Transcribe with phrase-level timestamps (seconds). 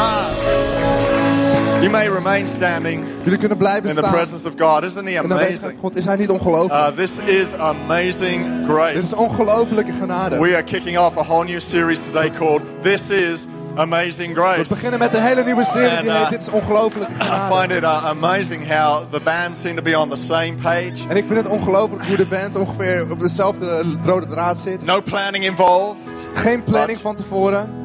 [0.00, 1.82] God.
[1.82, 4.12] You may remain standing Jullie kunnen blijven in the staan.
[4.14, 4.84] presence of God.
[4.84, 5.58] Isn't he In de amazing?
[5.60, 6.72] van God is hij niet ongelooflijk.
[6.72, 8.98] Uh, this is amazing Dit grace.
[8.98, 10.38] is ongelofelijke genade.
[10.38, 13.44] We are kicking off a whole new series today called This is
[13.76, 14.68] Amazing We Grace.
[14.68, 18.04] beginnen met een hele nieuwe serie die uh, Dit is ongelofelijke I find it uh,
[18.04, 20.92] amazing how the band seem to be on the same page.
[21.08, 24.84] En ik vind het ongelooflijk hoe de band ongeveer op dezelfde rode draad zit.
[24.84, 25.96] No planning involved.
[26.34, 27.78] Geen planning van tevoren.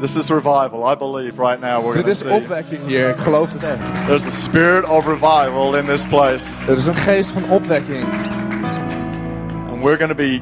[0.00, 0.84] This is revival.
[0.92, 2.30] I believe right now we're Dit is see.
[2.30, 3.08] opwekking hier.
[3.08, 3.78] Ik geloof het echt.
[4.06, 6.44] There's a spirit of revival in this place.
[6.68, 8.04] Er is een geest van opwekking.
[9.70, 10.40] And we're going to be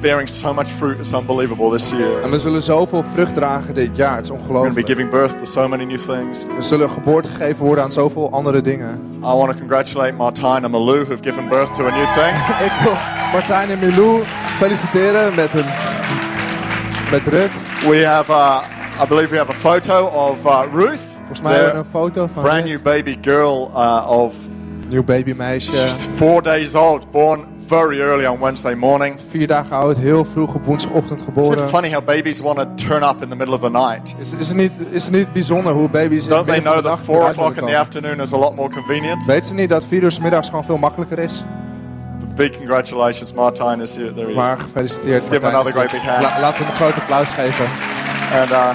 [0.00, 0.98] bearing so much fruit.
[0.98, 2.22] It's unbelievable this year.
[2.22, 4.16] En we zullen zoveel vrucht dragen dit jaar.
[4.16, 4.86] Het is We're going to be ongelooflijk.
[4.86, 6.38] giving birth to so many new things.
[6.56, 9.16] We zullen geboorte gegeven worden aan zoveel andere dingen.
[9.18, 12.36] I want to congratulate Martijn and Malou who've given birth to a new thing.
[12.68, 12.96] Ik wil
[13.32, 14.22] Martijn en Milou
[14.58, 15.64] feliciteren met hun
[17.10, 17.50] met Rut.
[17.84, 21.00] We have, uh, I believe we have a photo of uh, Ruth.
[21.16, 24.34] Volgens mij hebben we een foto van brand new baby girl uh, of
[24.88, 25.88] nieuw babymeisje.
[26.16, 29.20] four days old, born very early on Wednesday morning.
[29.28, 31.68] Vier dagen oud, heel vroeg op woensdagochtend geboren.
[31.68, 34.14] funny how babies want to turn up in the middle of the night.
[34.18, 36.98] Is, is, het niet, is het niet bijzonder hoe baby's in Don't they know that
[37.04, 39.26] four o'clock in the afternoon is a lot more convenient?
[39.26, 41.44] Weten ze niet dat vier uur middags gewoon veel makkelijker is?
[42.36, 44.12] Big congratulations, Martijn is here.
[44.12, 44.36] There he is.
[44.36, 45.24] Maar gefeliciteerd.
[45.24, 46.22] give him another great big hand.
[46.22, 47.64] La- laten we hem een groot applaus geven.
[48.40, 48.70] And uh,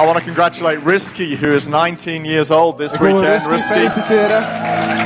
[0.00, 3.24] I want to congratulate Risky, who is 19 years old this Ik weekend.
[3.46, 4.44] Rusty Risky, feliciteren.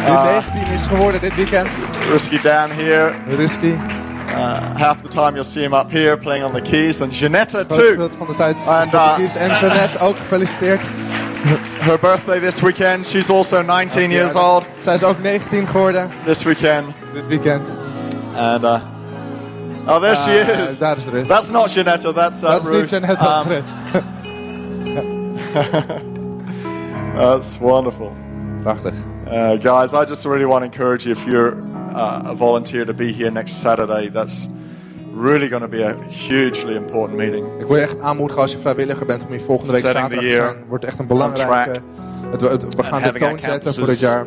[0.07, 1.69] Die 19 is geworden dit weekend.
[2.11, 3.13] Risky down here.
[3.37, 3.75] Rusty.
[4.29, 7.01] Uh, half the time you'll see him up here playing on the keys.
[7.01, 8.09] And Janetta Groot too.
[8.19, 8.59] van de tijd.
[8.67, 9.19] And, uh.
[9.19, 10.81] En Jeannette ook gefeliciteerd.
[11.87, 13.07] Her birthday this weekend.
[13.07, 16.87] She's also 19 years old Zij is ook 19 geworden this weekend.
[17.13, 17.77] dit weekend.
[18.35, 18.81] And uh,
[19.87, 20.79] oh, there she Uh, is.
[20.79, 21.27] daar is Rust.
[21.29, 22.13] That's not Janetta.
[22.13, 22.89] That's uh, Dat is niet Ruth.
[22.91, 23.65] Jeannette, dat is Um, Rut.
[27.17, 28.13] That's wonderful.
[28.63, 28.95] Prachtig.
[29.31, 31.57] Uh, guys, I just really want to encourage you if you're
[31.95, 34.09] uh, a volunteer to be here next Saturday.
[34.11, 34.49] That's
[35.21, 37.47] really going to be a hugely important meeting.
[37.61, 40.29] Ik wil je echt aanmoedigen als je vrijwilliger bent om hier volgende week Setting zaterdag
[40.31, 40.65] te zijn.
[40.69, 41.71] Wordt echt een belangrijke...
[41.71, 41.83] track.
[42.31, 44.27] Het, het- we gaan de toon zetten voor dit jaar.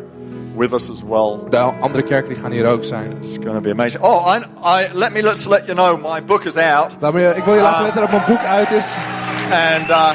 [0.56, 1.38] with us as well.
[1.50, 3.12] De andere kerken die gaan hier ook zijn.
[3.20, 4.02] It's going to be amazing.
[4.02, 7.32] Oh, I, I, let me let's let you know my book is out, Laat me,
[7.36, 7.84] ik wil je laten Ah.
[7.84, 8.84] weten dat mijn boek uit is.
[9.50, 10.10] and uh,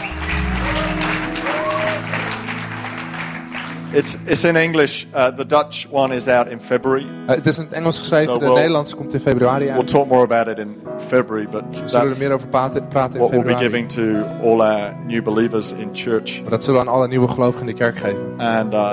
[3.96, 5.06] it's it's in English.
[5.16, 7.06] Uh, the Dutch one is out in February.
[7.26, 9.74] Eh, het is in het Engels geschreven, So de we'll- Nederlandse komt in februari We'll
[9.78, 9.88] uit.
[9.88, 10.76] talk more about it in
[11.08, 13.90] February, but We zullen er that's meer over praten, praten in what we'll be giving
[13.90, 14.02] to
[14.44, 16.42] all our new believers in church.
[16.42, 18.34] Maar dat zullen we aan alle nieuwe gelovigen in de kerk geven.
[18.38, 18.92] And uh,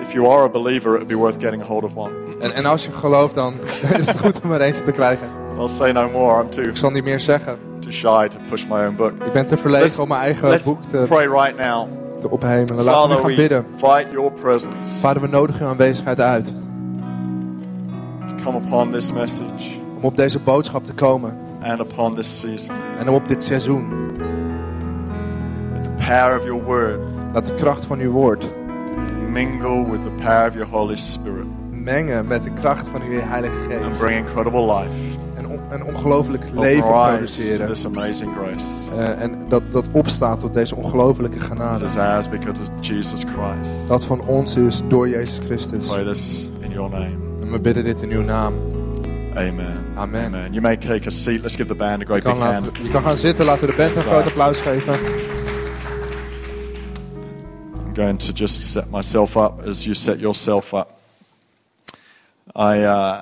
[0.00, 2.10] if you are a believer, it would be worth getting a hold of one.
[2.40, 3.54] En, en als je gelooft, dan
[4.00, 5.28] is het goed om er eentje te krijgen.
[5.58, 6.42] I'll say no more.
[6.42, 7.58] I'm too Ik zal niet meer zeggen.
[7.80, 9.12] too shy to push my own book.
[9.24, 11.86] Ik ben te verlegen om mijn eigen boek te, pray right now.
[12.20, 12.84] Te ophemelen.
[12.84, 13.64] Laten we gaan bidden.
[15.00, 16.52] Vader, we nodigen uw aanwezigheid uit.
[18.28, 21.38] to come upon this message Om op deze boodschap te komen.
[21.62, 22.74] and upon this season.
[22.98, 23.84] En om op dit seizoen.
[25.74, 27.00] Let the power of your word
[27.32, 28.44] Laat de kracht van uw woord
[29.30, 33.56] mingle with the power of your Holy Spirit mengen met de kracht van uw Heilige
[33.74, 33.98] and Geest.
[33.98, 35.09] bring incredible life.
[35.70, 37.66] Een ongelooflijk leven produceren.
[37.66, 38.64] this amazing grace
[38.96, 41.84] Eh, en dat, dat opstaat tot deze ongelofelijke that genade.
[41.84, 43.70] is ours because of Jesus Christ.
[43.88, 45.86] Dat van ons is door Jezus Christus.
[45.86, 47.16] Pray this in your name.
[47.40, 48.54] En we bidden dit in uw naam.
[49.36, 49.84] Amen.
[49.96, 50.24] Amen.
[50.24, 50.48] Amen.
[50.52, 51.40] You may take a seat.
[51.40, 52.70] Let's give the band a great big hand.
[52.82, 54.94] je kan gaan zitten, laten we de band een groot applaus geven.
[57.86, 60.88] I'm going to just set myself up as you set yourself up.
[62.56, 63.18] I, uh,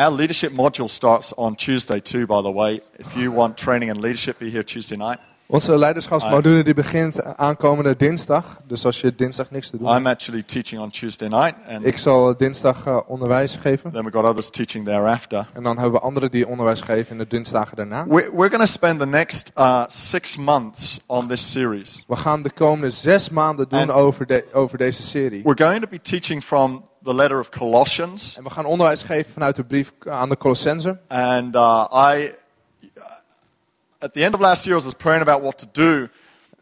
[0.00, 2.80] our leadership module starts on Tuesday too, by the way.
[2.98, 5.18] If you want training in leadership, be here Tuesday night.
[5.46, 8.60] Onze leiderschapsmodule die begint aankomende dinsdag.
[8.66, 9.98] Dus als je dinsdag niks te doen hebt.
[10.00, 13.92] I'm actually teaching on Tuesday night, and Ik zal dinsdag eh, onderwijs geven.
[13.92, 15.48] then we've got others teaching thereafter.
[15.52, 18.06] En dan hebben we anderen die onderwijs geven in de dinsdagen daarna.
[18.06, 22.04] We're, we're going to spend the next uh, six months on this series.
[22.06, 25.42] We gaan de komende zes maanden doen En- over, de, over deze serie.
[25.42, 28.36] We're going to be teaching from the letter of Colossians.
[28.36, 31.00] En we gaan onderwijs geven vanuit de brief aan de Colossenzen.
[31.08, 32.32] And uh, I,
[33.98, 36.08] at the end of last year, I was praying about what to do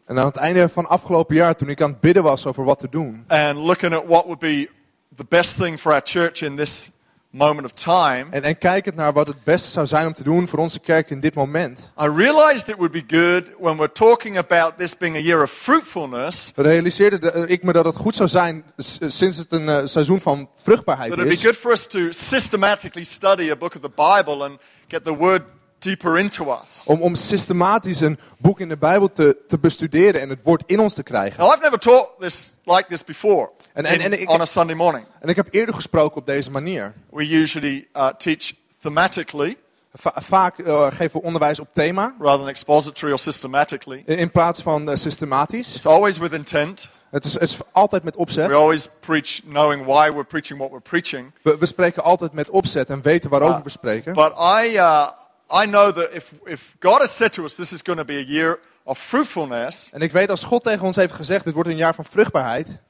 [0.07, 2.79] En aan het einde van afgelopen jaar, toen ik aan het bidden was over wat
[2.79, 3.25] te doen.
[3.29, 4.69] and looking at what would be
[5.17, 6.91] the best thing for our church in this
[7.31, 10.49] moment of time, En, en kijkend naar wat het beste zou zijn om te doen
[10.49, 14.39] voor onze kerk in dit moment, I realized it would be good when we're talking
[14.39, 18.29] about this being a year of fruitfulness, realiseerde de- ik me dat het goed zou
[18.29, 21.45] zijn s- sinds het een eh, seizoen van vruchtbaarheid that it'd be is.
[21.47, 23.91] good for us to systematically study a book of the
[24.25, 24.59] Bible and
[24.89, 25.43] get the word
[25.79, 26.83] deeper into us.
[26.85, 30.81] Om, om systematisch een boek in de Bijbel te, te bestuderen en het woord in
[30.81, 31.41] ons te krijgen.
[31.41, 34.75] Now, I've never taught this like this before and- in- and ik- on a Sunday
[34.77, 35.05] morning.
[35.21, 36.95] En ik heb eerder gesproken op deze manier.
[37.11, 38.53] We usually uh, teach
[38.83, 39.57] thematically
[39.95, 44.03] Va- vaak eh, geven we onderwijs op thema rather than expository or systematically.
[44.07, 45.75] in in plaats van eh, systematisch.
[45.75, 46.89] It's always with intent.
[47.11, 48.53] Het is, het is altijd met We opzet.
[48.53, 51.33] always preach knowing why we're preaching what we're preaching.
[51.43, 54.15] We, we spreken altijd met opzet en weten waarover Ah, we spreken.
[54.15, 54.33] But
[54.63, 55.09] I, uh,
[55.51, 58.15] I know that if, if God has said to us this is going to be
[58.17, 61.69] a year of fruitfulness, En ik weet als God tegen ons heeft gezegd, dit wordt
[61.69, 62.81] een jaar van vruchtbaarheid.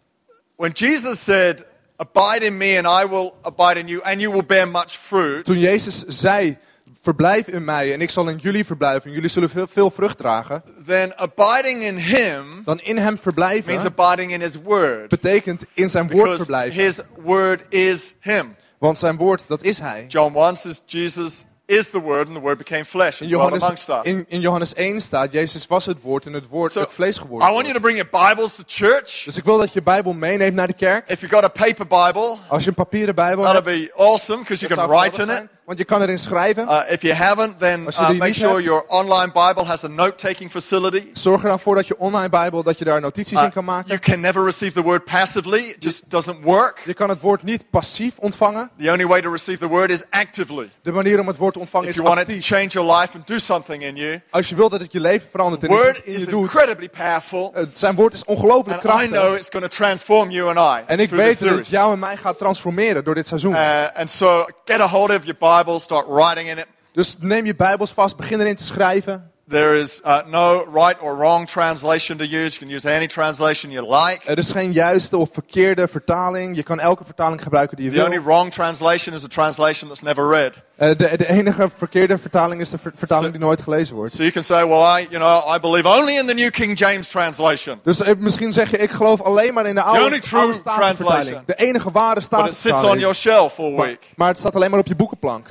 [0.57, 1.65] when Jesus said,
[1.97, 5.45] Abide in me and I will abide in you, and you will bear much fruit,
[5.45, 6.57] Toen Jezus zei,
[7.01, 10.19] verblijf in mij en ik zal in jullie verblijven en jullie zullen veel, veel vrucht
[10.19, 10.63] dragen.
[10.87, 15.09] then abiding in Him Dan in hem means verblijven abiding in His Word.
[15.09, 16.83] betekent in zijn woord verblijven.
[16.83, 18.57] His Word is Him.
[18.79, 20.05] Want zijn woord, dat is hij.
[20.09, 24.25] John 1 says, Jesus is the Word, and the Word became flesh In Johannes, in,
[24.29, 27.21] in Johannes 1 staat, Jezus was het woord en het woord So, het vlees I
[27.21, 27.53] geworden.
[27.53, 29.23] want you to bring your Bibles to church.
[29.25, 31.09] Dus ik wil dat je Bijbel meeneemt naar de kerk.
[31.09, 34.39] If you've got a paper Bible, Als je een papieren Bijbel that'll hebt, be awesome
[34.39, 35.43] because you can write in it.
[35.69, 36.65] Want je kan erin schrijven.
[36.65, 39.65] Uh, if you haven't, then Als je uh, make niet sure hebt- your online Bible
[39.65, 41.09] has a note-taking facility.
[41.13, 43.65] Zorg er dan voor dat je online Bijbel, dat je daar notities Uh, in kan
[43.65, 43.87] maken.
[43.89, 46.83] you can never receive the word passively; it just doesn't work.
[46.85, 48.71] Je kan het woord niet passief ontvangen.
[48.79, 50.71] The only way to receive the word is actively.
[50.83, 52.57] De manier om het woord te ontvangen If is you want it to actief.
[52.57, 55.29] change your life and do something in you, Als je wilt dat het je leven
[55.31, 56.43] verandert en word in je doet.
[56.43, 59.37] incredibly powerful, Het- Zijn woord is ongelooflijk and I know krachtig.
[59.39, 62.17] it's going to transform you and I En ik weet dat het jou en mij
[62.17, 63.53] gaat transformeren door dit seizoen.
[63.53, 66.67] Uh, and so, get a hold of your Bible, start writing in it.
[66.93, 69.33] Dus neem je Bijbels vast, begin erin te schrijven.
[69.51, 72.59] There is uh, no right or wrong translation to use.
[72.59, 74.21] You can use any translation you like.
[74.27, 76.57] Er is geen juiste of verkeerde vertaling.
[76.57, 78.25] Je kan elke vertaling gebruiken die je The only wil.
[78.25, 80.53] wrong translation is a translation that's never read.
[80.77, 84.13] Eh, de, de enige verkeerde vertaling is de ver- vertaling So- die nooit gelezen wordt.
[84.13, 86.79] So you can say, well, I, you know, I believe only in the New King
[86.79, 87.81] James translation.
[87.83, 90.55] Dus eh, misschien zeg je, ik geloof alleen maar in de oude, only true oude
[90.59, 91.05] statenvertaling.
[91.07, 91.43] translation.
[91.47, 93.01] De enige ware But it sits on statenvertaling.
[93.01, 94.13] your shelf all Maar, week.
[94.17, 95.47] maar het staat alleen maar op je boekenplank.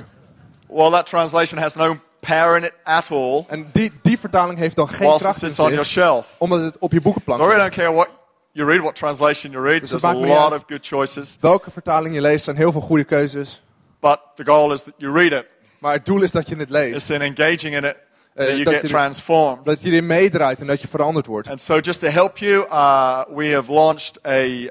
[0.68, 3.44] Well, that translation has no power in it at all.
[3.48, 6.26] En die, die vertaling heeft dan geen kracht in sits on your zich, shelf.
[6.38, 8.08] omdat het op je boekenplank So I don't care what
[8.52, 9.80] you read, what translation you read.
[9.80, 11.36] Dus There's a lot of good choices.
[11.40, 13.62] Welke vertaling je leest, zijn heel veel goede keuzes.
[14.00, 15.46] But the goal is that you read it.
[15.78, 16.94] Maar het doel is dat je het leest.
[16.94, 17.96] It's in engaging in it
[18.38, 19.64] that Eh, you dat get transformed.
[19.64, 21.48] Dat je erin meedraait en dat je veranderd wordt.
[21.48, 24.70] And so, just to help you, uh, we have launched a, uh,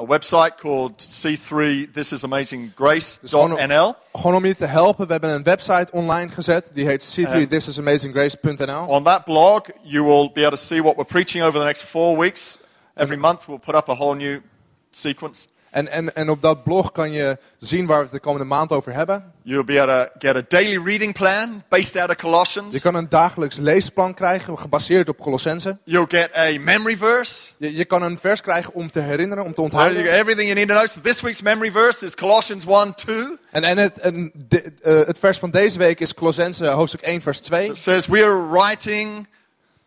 [0.00, 3.94] a website called c3thisamazinggrace.nl.
[4.12, 6.70] Gewoon om je te helpen, we hebben een website online gezet.
[6.72, 7.24] Die heet Eh.
[7.24, 8.86] c3thisamazinggrace.nl.
[8.86, 11.82] On that blog, you will be able to see what we're preaching over the next
[11.82, 12.58] four weeks.
[12.94, 14.42] Every month, we'll put up a whole new
[14.90, 15.46] sequence.
[15.78, 18.72] En, en, en op dat blog kan je zien waar we het de komende maand
[18.72, 19.32] over hebben.
[19.42, 22.74] You'll be able to get a daily reading plan based out of Colossians.
[22.74, 25.78] Je kan een dagelijks leesplan krijgen, gebaseerd op Colossense.
[25.84, 27.50] You'll get a memory verse.
[27.56, 30.12] Je, je kan een vers krijgen om te herinneren, om te You onthouden.
[30.12, 30.86] everything you need to know.
[30.88, 33.16] So this week's memory verse is Colossians 1 2.
[33.50, 37.20] En, en, het, en de- eh, het vers van deze week is Colossense hoofdstuk 1
[37.20, 37.68] vers 2.
[37.68, 39.26] It says, We are writing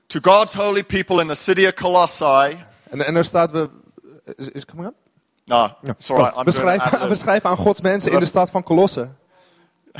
[0.08, 2.58] to God's holy people in the city of Colossae.
[2.90, 3.70] En, en er staat, we,
[4.36, 4.94] is, is het coming up?
[5.52, 6.38] No, it's all right.
[6.38, 9.10] I'm we schrijven aan Gods mensen in de stad van Colosse.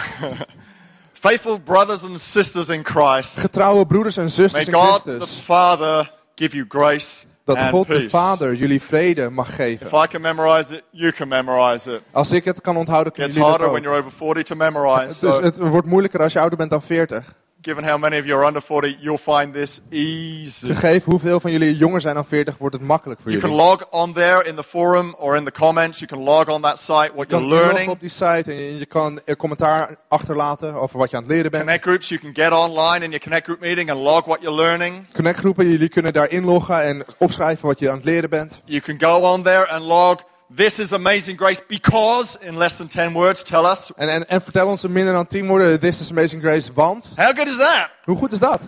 [1.14, 3.38] Faithful brothers and sisters in Christ.
[3.38, 5.40] Getrouwe broeders en May zusters in God the Christus.
[5.40, 8.10] Father give you grace Dat and God de.
[8.10, 10.04] Vader jullie vrede mag If geven.
[10.04, 12.02] I can memorize it, you can memorize it.
[12.12, 14.02] Als ik het kan onthouden, kunnen It's jullie dat harder when ook.
[14.02, 15.20] you're over 40 to memorize.
[15.20, 17.34] Dus So, het wordt moeilijker als je ouder bent dan 40.
[17.62, 20.68] Given how many of you are under 40, you'll find this easy.
[20.68, 23.66] Gegeven hoeveel van jullie jonger zijn dan 40, wordt het makkelijk voor You can jullie.
[23.66, 26.00] log on there in the forum or in the comments.
[26.00, 27.90] You can log on that site what Je kan you're learning.
[27.90, 31.32] op die site en je- je kan een commentaar achterlaten over wat je aan het
[31.32, 31.64] leren bent.
[31.64, 34.56] Connect groups, you can get online in your connect group meeting and log what you're
[34.62, 35.08] learning.
[35.14, 38.60] Connectgroepen, jullie kunnen daar inloggen en opschrijven wat je aan het leren bent.
[38.66, 40.30] You can go on there and log.
[40.56, 43.92] This is amazing grace because, in less than 10 words, tell us.
[43.96, 47.08] En, en, en vertel ons in minder dan 10 woorden, this is Amazing Grace, want...
[47.16, 47.90] How good is that?
[48.04, 48.60] Hoe goed is dat?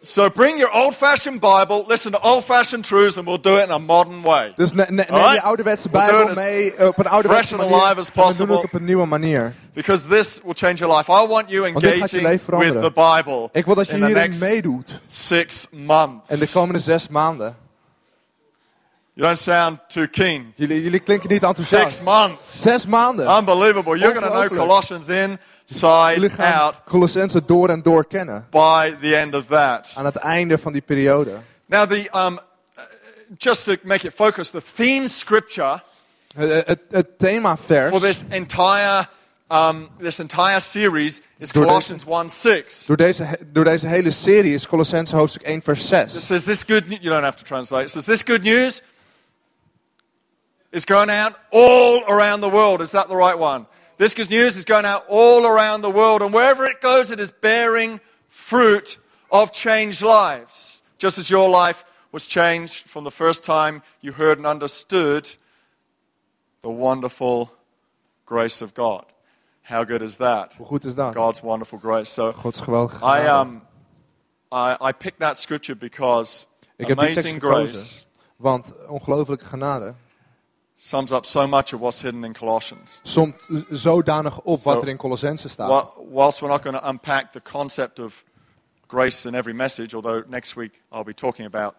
[0.00, 3.64] So bring your old fashioned Bible, listen to old fashioned truths, and we'll do it
[3.64, 4.52] in a modern way.
[4.56, 7.60] Dus ne, ne- neem je ouderwetse We'll Bijbel it mee eh, op een ouderwetse fresh
[7.60, 7.86] and manier.
[7.86, 8.54] alive as en we doen possible.
[8.56, 9.54] het op een nieuwe manier.
[9.72, 11.10] Because this will change your life.
[11.10, 14.00] I want you dit gaat je engaging with the Bible Ik wil dat je in
[14.00, 15.00] the hierin meedoet.
[15.06, 16.28] six months.
[16.28, 17.56] In de komende zes maanden.
[19.16, 20.52] You don't sound too keen.
[20.56, 22.60] Jullie, jullie klinken niet Six months.
[22.60, 23.26] Zes maanden.
[23.38, 23.96] Unbelievable.
[23.96, 28.46] You're going to know Colossians inside out Colossense door en door kennen.
[28.50, 29.92] by the end of that.
[29.94, 31.30] Aan het einde van die periode.
[31.66, 32.38] Now, the, um,
[33.38, 35.82] just to make it focus, the theme scripture
[36.34, 39.06] Het, het, het themavers for this entire,
[39.48, 42.84] um, this entire series is Door Colossians 1 6.
[42.86, 46.26] door deze, door deze hele serie is Colossense hoofdstuk 1 vers It 6.
[46.26, 47.84] says this good news, you don't have to translate.
[47.84, 48.82] It says this good news
[50.74, 52.82] is going out all around the world.
[52.82, 53.66] Is that the right one?
[53.96, 57.20] This good news is going out all around the world, and wherever it goes, it
[57.20, 58.98] is bearing fruit
[59.30, 60.82] of changed lives.
[60.98, 65.36] Just as your life was changed from the first time you heard and understood
[66.60, 67.52] the wonderful
[68.26, 69.04] grace of God.
[69.62, 70.54] How good is that?
[70.54, 71.14] Hoe goed is dat?
[71.14, 72.10] God's wonderful grace.
[72.10, 73.62] So Gods geweldige I um
[74.52, 78.04] I, I picked that scripture because Ik heb die tekst amazing gekozen, grace
[78.36, 79.94] want ongelofelijke genade
[80.88, 83.00] sums up so much of what's hidden in Colossians.
[83.02, 83.34] somt
[83.70, 85.96] zodanig op wat er in Colossense staat.
[86.12, 88.24] Whilst we're not going to unpack the concept of
[88.86, 91.74] grace in every message, although next week I'll be talking about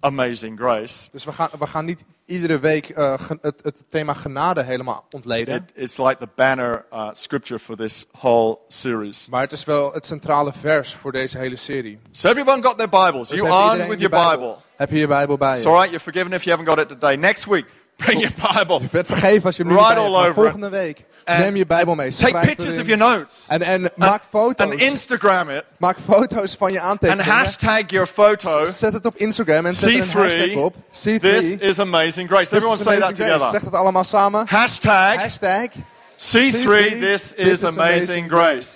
[0.00, 1.08] amazing grace.
[1.12, 5.54] Dus we gaan, we gaan niet iedere week gen- het, het thema genade helemaal ontleden.
[5.54, 9.28] It, it's like the banner uh, scripture for this whole series.
[9.28, 11.98] Maar het is wel het centrale vers voor deze hele serie.
[12.10, 13.28] So everyone got their Bibles.
[13.28, 14.48] Dus you armed with your Bijbel?
[14.48, 14.62] Bible.
[14.76, 15.88] Heb je je Bijbel bij It's all right.
[15.88, 17.16] You're forgiven if you haven't got it today.
[17.16, 17.66] Next week,
[18.02, 18.78] bring your Bible.
[18.80, 21.94] Je bent vergeven als je hem Right all over volgende week And neem je Bijbel
[21.94, 22.10] mee.
[22.10, 23.44] Take pictures of your notes.
[23.48, 24.70] En, en maak foto's.
[24.70, 25.64] And Instagram it.
[25.76, 27.32] Maak foto's van je And aantekeningen.
[27.32, 28.64] hashtag your photo.
[28.64, 30.52] Zet het op Instagram en zet een hashtag C3.
[30.54, 30.74] op.
[30.76, 31.20] C3.
[31.20, 32.48] This is amazing grace.
[32.48, 33.50] This Everyone say that together.
[33.50, 34.46] Zeg het allemaal samen.
[34.48, 35.68] Hashtag Hashtag.
[36.16, 36.98] C3.
[36.98, 38.68] This is amazing grace.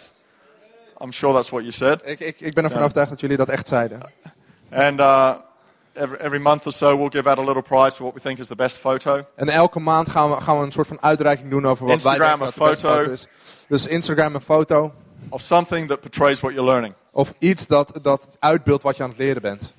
[1.02, 2.00] I'm sure that's what you said.
[2.04, 4.00] Ik, ik, ik ben ervan overtuigd dat jullie dat echt zeiden.
[4.72, 5.34] And uh,
[5.96, 8.38] every, every month or so, we'll give out a little prize for what we think
[8.38, 9.26] is the best photo.
[9.34, 12.12] En elke maand gaan we, gaan we een soort van uitreiking doen over wat wij
[12.12, 13.10] Instagram denken dat de beste foto.
[13.10, 13.26] is.
[13.68, 14.94] Dus Instagram een foto.
[15.28, 16.94] Of something that portrays what you're learning.
[17.10, 19.72] Of iets dat, dat uitbeeldt wat je aan het leren bent.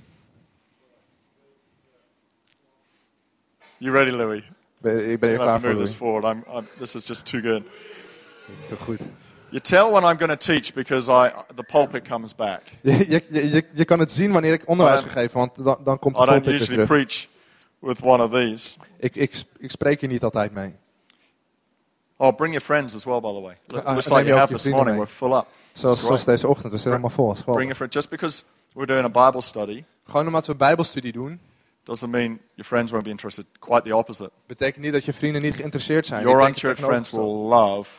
[3.78, 4.44] You ready, Louis?
[4.78, 5.70] Ben- Ik ben klaar voor.
[5.70, 6.14] move this Louis.
[6.14, 6.24] forward.
[6.36, 7.64] I'm, I'm, this is just too good.
[8.48, 9.00] Dat is toch goed.
[9.50, 12.62] You tell when I'm going to teach because I, the pulpit comes back.
[12.82, 16.00] Je, je, je, je kan het zien wanneer ik onderwijs ga geven, want dan, dan
[16.00, 16.88] komt I de don't pulpit weer usually terug.
[16.88, 17.27] preach
[17.80, 18.75] with one of these.
[18.98, 20.75] Ik, ik, ik spreek hier niet altijd mee.
[22.18, 23.58] Oh, bring your friends as well, by the way.
[23.68, 24.98] Looks Ah, like you have this morning.
[24.98, 25.46] We're full up.
[25.74, 27.34] Zoals, zoals deze ochtend, we zitten helemaal vol.
[27.34, 27.96] Bring your friends.
[27.96, 31.39] Just because we're doing a Bible study Gewoon omdat we bijbelstudie doen,
[31.84, 33.46] doesn't mean your friends won't be interested.
[33.60, 34.32] Quite the opposite.
[34.46, 36.24] betekent niet dat je vrienden niet geïnteresseerd zijn.
[36.24, 37.89] Your unchurched friends will love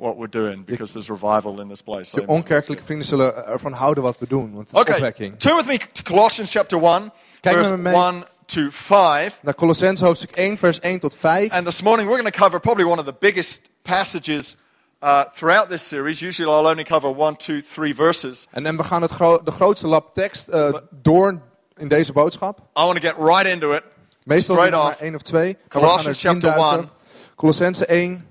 [0.00, 2.14] what we're doing because there's revival in this place.
[2.14, 2.28] Amen.
[2.28, 5.38] onkerkelijke vrienden zullen ervan houden wat we doen, want het is Okay, opwekking.
[5.38, 8.02] turn with me to Colossians chapter 1, Kijk verse met me mee.
[8.12, 9.38] 1 to 5.
[9.42, 11.50] Naar Colossense hoofdstuk 1, vers 1 tot 5.
[11.52, 14.56] And this morning we're going to cover probably one of the biggest passages
[15.02, 16.20] uh, throughout this series.
[16.20, 18.46] Usually I'll only cover one, two, three verses.
[18.50, 21.40] En, en we gaan het gro- de grootste lab tekst eh, door
[21.76, 22.58] in deze boodschap.
[22.58, 23.82] I want to get right into it.
[24.24, 25.00] Meestal Straight maar off.
[25.00, 25.52] één of twee.
[25.52, 26.90] Maar we Colossians er chapter induiken.
[27.34, 28.26] Colossense 1,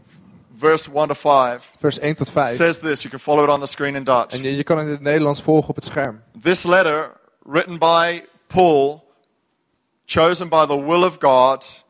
[0.59, 2.55] Verse 1 to 5 vers 1 tot 5.
[2.55, 3.03] says this.
[3.03, 4.33] You can follow it on the screen in Dutch.
[4.33, 6.21] En je, je kan het in het Nederlands volgen op het scherm.
[6.41, 7.11] This letter,
[7.45, 9.03] written by Paul,
[10.05, 11.83] chosen by the will of God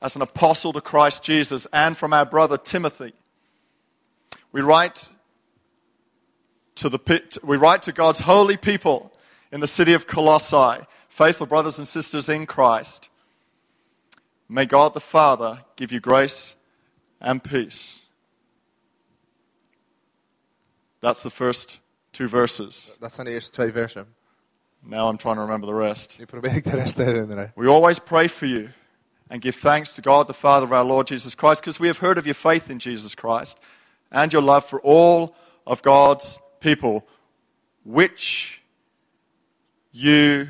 [0.00, 3.12] as an apostle to Christ Jesus, and from our brother Timothy.
[4.50, 5.10] We write
[6.74, 9.12] to, the, pit- we write to God's holy people
[9.52, 13.08] in the city of Colossae, faithful brothers and sisters in Christ.
[14.48, 16.56] May God the Father give you grace
[17.20, 18.07] and peace.
[21.00, 22.96] That's the first two verses.
[22.98, 24.14] Dat zijn de eerste twee versen.
[24.80, 26.16] Now I'm trying to remember the rest.
[26.18, 27.52] Nu probeer ik de rest te herinneren.
[27.54, 28.68] We always pray for you
[29.28, 31.98] and give thanks to God the Father of our Lord Jesus Christ because we have
[31.98, 33.58] heard of your faith in Jesus Christ
[34.10, 35.34] and your love for all
[35.66, 37.06] of God's people,
[37.84, 38.62] which
[39.92, 40.48] you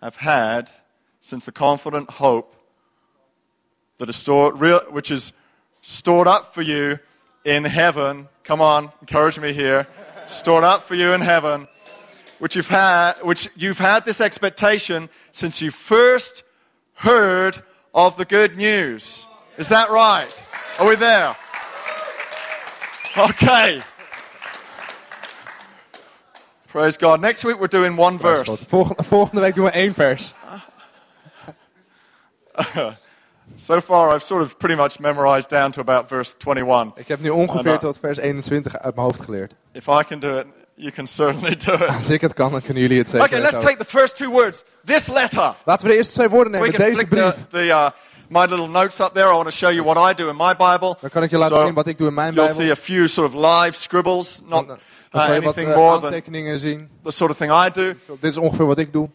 [0.00, 0.70] have had
[1.20, 2.54] since the confident hope
[3.98, 4.58] that is stored,
[4.90, 5.32] which is
[5.80, 6.98] stored up for you
[7.44, 8.28] in heaven.
[8.44, 9.86] Come on, encourage me here.
[10.26, 11.68] stored up for you in heaven
[12.42, 16.42] which you've had, which you've had this expectation since you first
[16.94, 17.62] heard
[17.94, 19.26] of the good news.
[19.58, 20.26] Is that right?
[20.80, 21.36] Are we there?
[23.16, 23.80] Okay.
[26.66, 27.20] Praise God.
[27.20, 28.64] Next week we're doing one verse.
[28.64, 30.32] Volgende, volgende week doen we één vers.
[33.56, 36.92] So far I've sort of pretty much memorized down to about verse 21.
[36.94, 39.54] Ik heb nu ongeveer uh, tot vers 21 uit mijn hoofd geleerd.
[39.72, 41.86] If I can do it, you can certainly do it.
[41.86, 43.62] Als ik het kan, dan kunnen jullie het zeker Okay, let's ook.
[43.62, 44.62] take the first two words.
[44.84, 45.54] This letter.
[45.64, 46.72] Laten we de eerste twee woorden We nemen.
[46.76, 47.22] can Deze brief.
[47.34, 47.90] the, the, uh,
[48.28, 49.26] my little notes up there.
[49.30, 50.96] I want to show you what I do in my Bible.
[51.00, 52.62] Dan kan ik je laten So zien wat ik doe in mijn You'll Bijbel.
[52.62, 54.76] see a few sort of live scribbles, not uh,
[55.10, 56.88] je wat anything eh, more than zien.
[57.04, 57.92] the sort of thing I do.
[58.20, 59.08] Dit is ongeveer wat ik doe.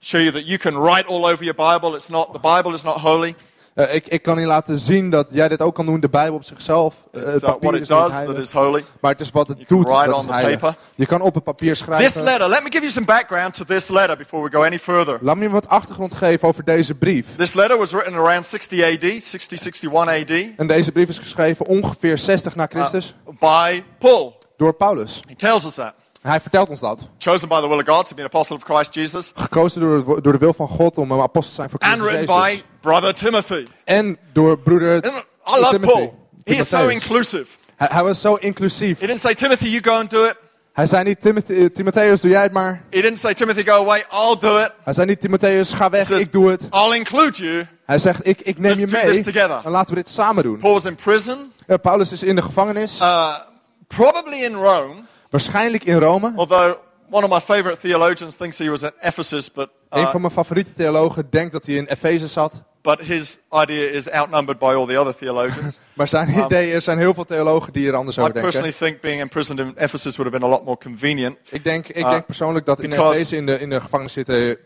[0.00, 1.94] Show you that you can write all over your Bible.
[1.96, 3.34] It's not the Bible is not holy.
[3.78, 6.00] Eh, ik, ik kan je laten zien dat jij dit ook kan doen.
[6.00, 6.94] De Bijbel op zichzelf.
[7.12, 8.38] It's het uh, what it is does that heilig.
[8.38, 8.84] is holy.
[9.00, 9.88] Maar het is wat het You doet.
[9.94, 10.60] write dat on is the heilig.
[10.60, 10.76] paper.
[10.94, 12.22] Je kan op het papier This schrijven.
[12.22, 12.48] letter.
[12.48, 15.18] Let me give you some background to this letter before we go any further.
[15.20, 17.26] Laat me wat achtergrond geven over deze brief.
[17.36, 21.66] This letter was written around 60 AD, 60, 61 AD, En deze brief is geschreven
[21.66, 24.38] ongeveer 60 na uh, Christus by Paul.
[24.56, 25.20] door Paulus.
[25.28, 25.94] He tells us that.
[26.22, 27.08] Hij vertelt ons dat.
[27.18, 30.22] Chosen by the will of God to be an apostle of Christ Jesus, Gekozen door,
[30.22, 32.56] door de wil van God om een apostel te zijn voor and Christus written Jezus.
[32.58, 33.64] by brother Timothy.
[33.84, 35.24] En door broeder And
[35.56, 35.92] I love Timothy.
[35.92, 36.28] Paul.
[36.44, 37.46] He is so inclusive.
[37.76, 39.00] Hij, hij was zo inclusief.
[39.00, 40.34] He didn't say, Timothy, you go and do it.
[40.72, 42.82] Hij zei niet, Timothy, eh, Timotheus, doe jij het maar.
[42.90, 44.70] He didn't say, Timothy, go away, I'll do it.
[44.84, 46.62] Hij zei niet, Timotheus, ga weg, said, ik doe het.
[46.62, 47.66] I'll include you.
[47.84, 49.60] Hij zegt, ik, ik neem Let's je do mee this together.
[49.64, 50.58] en laten we dit samen doen.
[50.58, 53.34] Paul was in prison, Ja, Paulus is in de gevangenis, uh,
[53.86, 54.94] probably in Rome,
[55.30, 56.32] waarschijnlijk in Rome.
[56.36, 56.76] although
[57.10, 60.32] one of my favorite theologians thinks he was at Ephesus, but, Een uh, van mijn
[60.32, 62.52] favoriete theologen denkt dat hij in Efeze zat.
[62.82, 65.78] But his idea is outnumbered by all the other theologians.
[65.98, 68.50] Maar zijn idee, er zijn heel veel theologen die er anders I over denken.
[68.50, 71.36] personally think being imprisoned in Ephesus would have been a lot more convenient.
[71.48, 74.58] Ik denk, ik Uh, denk persoonlijk dat in Efeze in de, in de gevangenis zitten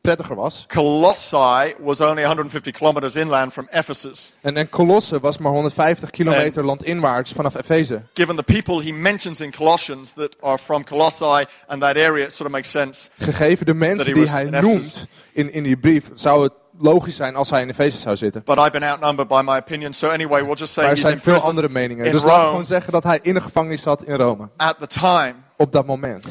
[0.00, 0.64] prettiger was.
[0.68, 4.32] Colossae was only 150 kilometers inland from Ephesus.
[4.40, 8.02] En, en Colosse was maar 150 kilometer landinwaarts vanaf Efeze.
[8.14, 12.32] Given the people he mentions in Colossians that are from Colossae and that area, it
[12.32, 13.08] sort of makes sense.
[13.18, 17.50] Gegeven de mensen die hij noemt in, in die brief, zou het logisch zijn als
[17.50, 18.42] hij in Efeze zou zitten.
[18.44, 21.12] But I've been outnumbered by my opinion, so anyway, we'll just say Maar er zijn
[21.12, 22.04] in veel andere meningen.
[22.06, 24.48] in Dus laten we gewoon zeggen dat hij in de gevangenis zat in Rome.
[24.56, 25.34] at the time.
[25.56, 26.26] Op dat moment.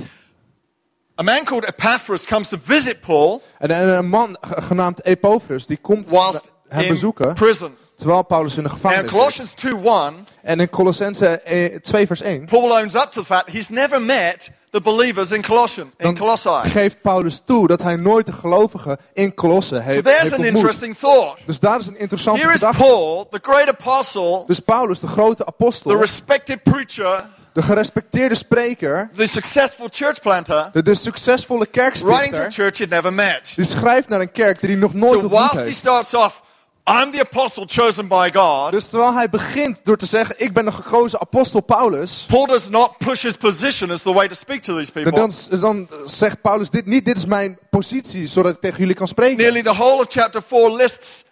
[1.19, 5.65] A man called Epaphras comes to visit Paul En, en een man ge- genaamd Epaphras,
[5.65, 7.33] die komt whilst hem in bezoeken.
[7.33, 7.75] prison.
[7.95, 9.17] Terwijl Paulus in de Now, in gevangenis is.
[9.17, 12.45] Colossians 2:1, En in Colossense eh, 2 vers 1.
[12.45, 16.69] Paul owns up to the fact he's never met the believers in Colossian, in Colossae.
[16.69, 20.43] geeft Paulus toe dat hij nooit de gelovigen in Colosse So heeft, there's heeft an
[20.43, 21.37] interesting thought.
[21.45, 22.83] Dus daar is een interessante Here is gedachte.
[22.83, 29.09] Paul, the great apostle, Dus Paulus, de grote the apostel, respected preacher, de gerespecteerde spreker,
[29.15, 33.51] the successful church planter, de, de succesvolle writing to a kerkstichter, church he'd never met.
[33.55, 35.77] die schrijft naar een kerk die hij nog nooit So ontmoet whilst he heeft.
[35.77, 36.41] starts off,
[36.85, 40.65] I'm the apostle chosen by God, Dus terwijl hij begint door te zeggen, ik ben
[40.65, 44.61] de gekozen apostel Paulus, Paul does not push his position as the way to speak
[44.61, 45.11] to these people.
[45.11, 49.07] dan, dan zegt Paulus dit niet, dit is mijn positie, zodat ik tegen jullie kan
[49.07, 49.37] spreken.
[49.37, 51.23] Nearly the whole of chapter 4 lists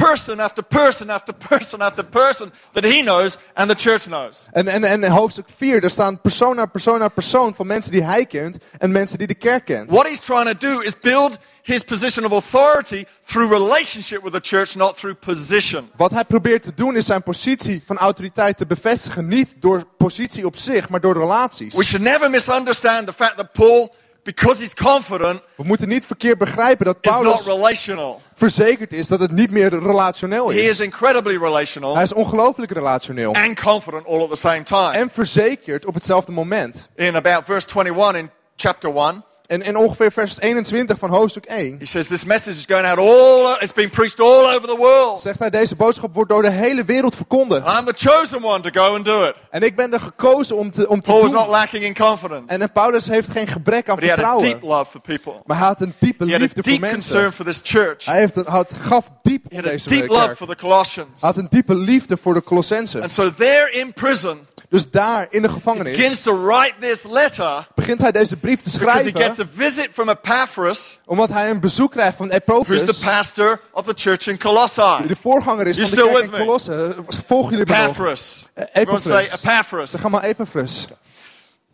[0.00, 4.48] person after person after person after person that he knows and the church knows.
[4.52, 7.92] En, en, en in hoofdstuk 4, daar staan persoon na persoon na persoon van mensen
[7.92, 9.90] die hij kent en mensen die de kerk kent.
[9.90, 14.40] What he's trying to do is build his position of authority through relationship with the
[14.42, 15.90] church, not through position.
[15.96, 19.26] Wat hij probeert te doen is zijn positie van autoriteit te bevestigen.
[19.26, 21.74] Niet door positie op zich, maar door relaties.
[21.74, 26.38] We should never misunderstand the fact that Paul, because he's confident, We moeten niet verkeerd
[26.38, 28.22] begrijpen dat is not Paulus relational.
[28.34, 30.68] verzekerd is dat het niet meer relationeel He is.
[30.68, 33.34] is incredibly relational Hij is ongelooflijk relationeel.
[33.34, 34.90] and confident all at the same time.
[34.92, 36.88] En verzekerd op hetzelfde moment.
[36.96, 41.76] In about verse 21 in chapter 1, En in ongeveer vers 21 van hoofdstuk 1
[41.78, 45.20] he says this message is going out all, it's been preached all over the world.
[45.22, 47.66] zegt hij deze boodschap wordt door de hele wereld verkondigd.
[47.78, 49.34] I'm the chosen one to go and do it.
[49.50, 51.50] En ik ben er gekozen om te, om te Paul was not doen.
[51.50, 54.78] lacking in confidence, En, Paulus heeft geen gebrek aan but he had a deep vertrouwen.
[54.78, 55.32] love for people.
[55.44, 57.32] Maar hij had een diepe He liefde voor mensen.
[57.32, 58.04] for this church.
[58.04, 61.20] Hij heeft een, had, gaf diep om deze deep love for the Colossians.
[61.20, 63.02] Hij had een diepe liefde voor de Colossensen.
[63.02, 64.38] And so there in prison,
[64.70, 68.70] Dus daar in de gevangenis begins to write this letter begint hij deze brief te
[68.78, 69.22] because he schrijven.
[69.36, 72.98] gets a visit from Epaphras, Omdat hij een bezoek krijgt van who's the Epaphras.
[72.98, 75.06] pastor of the church in Die Colossae.
[75.06, 76.46] de voorganger is You van de kerk in?
[76.46, 76.96] Colosse.
[77.26, 77.84] Volgen jullie me nog?
[77.86, 78.48] Epaphras.
[78.54, 79.40] Eh, Everyone say Epaphras.
[79.42, 79.90] Epaphras.
[79.90, 80.86] Dan gaan we Epaphras.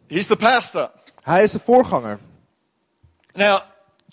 [0.09, 0.91] He's the pastor.
[1.23, 2.19] Hij is de voorganger.
[3.33, 3.59] Now,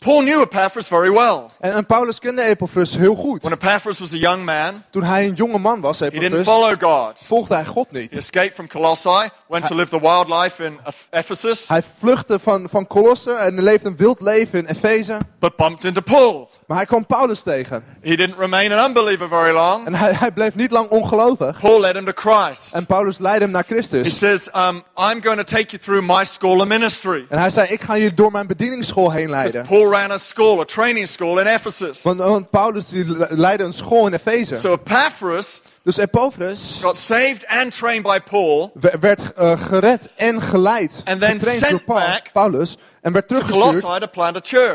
[0.05, 1.41] Paul knew Epaphras very well.
[1.59, 3.41] En, en Paulus kende Epaphras heel goed.
[3.43, 6.55] When Epaphras was a young man, Toen hij een jonge man was, he didn't Epaphras,
[6.55, 7.19] follow God.
[7.23, 8.11] volgde hij God He niet.
[8.11, 12.69] escaped from Colossae, went to live the wild life in Eph- Ephesus, Hij vluchtte van,
[12.69, 15.17] van Colosse en leefde een wild leven in Efeze.
[15.39, 16.49] but bumped into Paul.
[16.71, 17.83] Maar hij kwam Paulus tegen.
[18.01, 19.85] He didn't remain an unbeliever very long.
[19.85, 21.59] En hij, hij bleef niet lang ongelovig.
[21.59, 22.73] Paul led him to Christ.
[22.73, 24.17] En Paulus leidde hem naar He Christus.
[24.17, 27.25] says, um, I'm going to take you through my school of ministry.
[27.29, 29.65] En hij zei, ik ga je door mijn bedieningsschool heen leiden.
[29.67, 32.01] Paul ran a school, a training school in Ephesus.
[32.01, 34.59] Want, want Paulus die le- leidde een school in Efeze.
[34.59, 40.41] So Epaphras Dus Epaphras got saved and trained by Paul we- werd eh, gered en
[40.41, 40.91] geleid.
[41.03, 42.77] And then getraind door sent Paul- back Paulus.
[43.01, 43.83] En werd teruggestuurd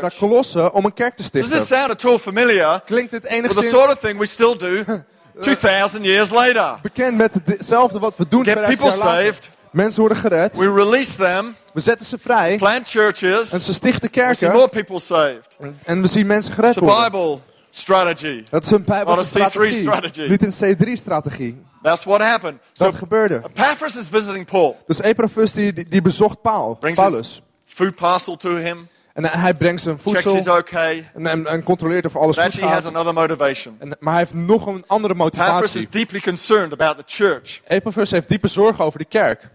[0.01, 0.13] naar.
[0.17, 1.67] Colosse om een kerk te Does this stichten.
[1.77, 4.83] sound at all familiar Klinkt het with the enigszins sort of thing we still do
[5.41, 6.79] 2,000 years later?
[6.81, 9.33] bekend met hetzelfde wat we doen Get 2000 people jaar later.
[9.33, 9.49] saved.
[9.71, 10.55] Mensen worden gered.
[10.55, 12.57] We release them, We zetten ze vrij.
[12.57, 14.69] plant churches, En ze stichten we see more kerken.
[14.85, 15.75] people saved.
[15.83, 17.03] En we zien mensen gered worden.
[17.11, 18.43] Bible strategy.
[18.49, 19.81] Dat is een Bijbelse Not a C3 strategie.
[19.81, 20.27] strategy.
[20.27, 21.65] Niet een C3-strategie.
[21.81, 22.59] That's what happened.
[22.73, 23.41] So Dat gebeurde.
[23.55, 27.41] Epaphras is visiting Paul, Dus Epaphras die, die, die bezocht Paul, brings Paulus.
[27.77, 31.09] Food parcel to him, En hij brengt zijn voedsel okay.
[31.13, 32.93] en, en, en controleert of alles goed actually has gaat.
[32.93, 33.75] another motivation.
[33.79, 35.87] En, maar hij heeft nog een andere Epaphras is motivatie.
[35.89, 39.49] deeply concerned about the church Epaphras heeft diepe zorgen over de kerk.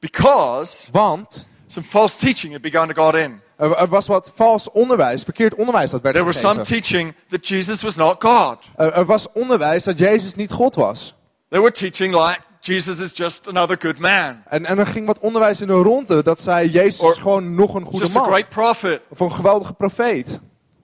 [0.00, 3.40] because Want some false teaching had begun to got in.
[3.56, 7.82] er, was wat vals onderwijs, verkeerd onderwijs dat werd There was some teaching that Jesus
[7.82, 8.58] was not God.
[8.76, 11.14] Er, er was onderwijs dat Jezus niet God was.
[11.48, 15.18] They were teaching like Jesus is just another good man, En, en er ging wat
[15.18, 18.18] onderwijs in de ronde dat zei Jezus Or is gewoon nog een goede just a
[18.18, 18.28] man.
[18.28, 19.00] great prophet.
[19.08, 20.40] Of een geweldige profeet.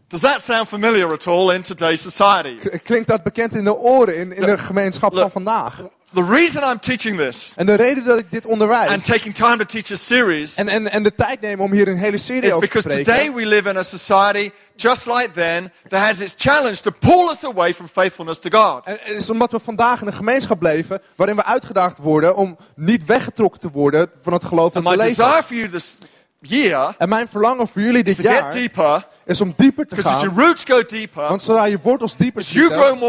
[0.07, 2.79] Does that sound familiar at all in today's society?
[2.83, 5.83] Klinkt dat bekend in de oren in, in de gemeenschap van vandaag?
[6.13, 9.57] The reason I'm teaching this En de reden dat ik dit onderwijs and taking time
[9.57, 12.43] to teach a series en, en, en de tijd neem om hier een hele serie
[12.43, 13.13] is over te because spreken.
[13.13, 17.29] today we live in a society just like then that has its challenge to pull
[17.29, 18.85] us away from faithfulness to God.
[18.85, 22.57] En het is omdat we vandaag in een gemeenschap leven waarin we uitgedaagd worden om
[22.77, 25.25] niet weggetrokken te worden van het geloof dat And we my leven.
[25.25, 25.97] desire for you this
[26.43, 30.21] year En mijn verlangen voor jullie dit jaar deeper is om dieper te because as
[30.23, 30.31] gaan.
[30.35, 32.43] your roots go deeper, Want zodra je wortels dieper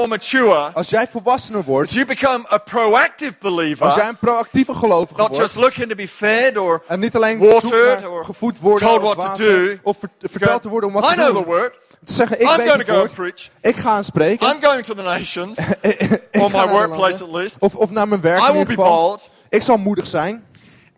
[0.08, 5.20] mature, als jij volwassener wordt, you become a proactive als jij believer, een proactieve gelovige
[5.20, 8.88] not wordt, just looking to be fed or en niet alleen watered or gevoed worden
[8.88, 9.78] told of, what to do.
[9.84, 11.44] of ver- verteld te worden om wat I te know doen.
[11.44, 11.74] the word.
[12.06, 13.48] Te zeggen, ik I'm weet het woord, preach.
[13.62, 14.48] ik ga aan spreken.
[14.50, 15.58] I'm going to the nations.
[16.42, 17.56] Or my workplace at least.
[17.60, 19.00] Of, of naar mijn werk I in ieder be geval.
[19.00, 19.30] bold.
[19.50, 20.46] Ik zal moedig zijn.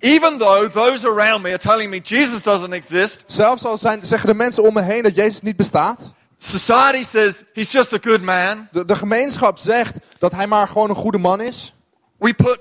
[0.04, 4.28] Even though those around me are telling me Jesus doesn't exist, Zelfs al zijn, zeggen
[4.28, 6.00] de mensen om me heen dat Jezus niet bestaat.
[6.38, 8.68] society says he's just a good man.
[8.72, 11.74] De, de gemeenschap zegt dat hij maar gewoon een goede man is.
[12.18, 12.60] We put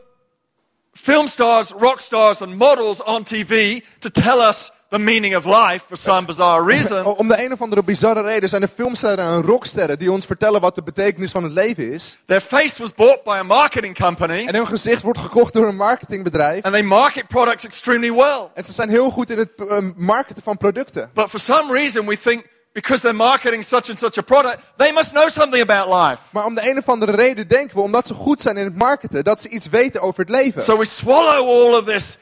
[0.93, 5.85] film stars, rock stars, and models on TV to tell us the meaning of life
[5.87, 7.05] for some bizarre reason.
[7.05, 10.61] Om de een of andere bizarre reden zijn er filmsterren en rocksterren die ons vertellen
[10.61, 12.19] wat de betekenis van het leven is.
[12.27, 15.77] Their face was bought by a marketing company, En hun gezicht wordt gekocht door een
[15.77, 16.63] marketingbedrijf.
[16.65, 18.51] and they market products extremely well.
[18.55, 21.11] En ze zijn heel goed in het eh, marketen van producten.
[21.15, 24.93] But for some reason, we think because they're marketing such and such a product, they
[24.93, 26.19] must know something about life.
[26.31, 28.77] Maar om de een of andere reden denken we, omdat ze goed zijn in het
[28.79, 30.63] marketen, dat ze iets weten over het leven.
[30.63, 32.19] So we swallow all of this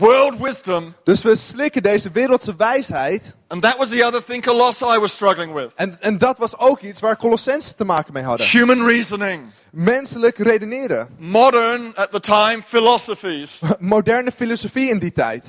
[0.00, 3.34] world wisdom, Dus we slikken deze wereldse wijsheid.
[3.48, 5.70] and that was the other thing Colossae was struggling with.
[5.74, 8.46] En, en dat was ook iets waar Colossensen te maken mee hadden.
[8.46, 11.08] Human reasoning, Menselijk redeneren.
[11.18, 15.44] modern at the time philosophies, Moderne filosofie in die tijd.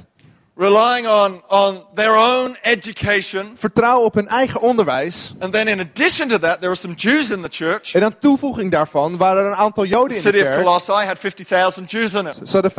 [0.61, 3.51] Relying on, on their own education.
[3.57, 5.33] Vertrouwen op hun eigen onderwijs.
[5.39, 7.93] And then in addition to that, there were some Jews in the church.
[7.93, 10.63] En aan toevoeging daarvan waren er een aantal Joden in de city of kerk.
[10.63, 12.37] Colossae had 50,000 Jews in it.
[12.43, 12.71] Ze hadden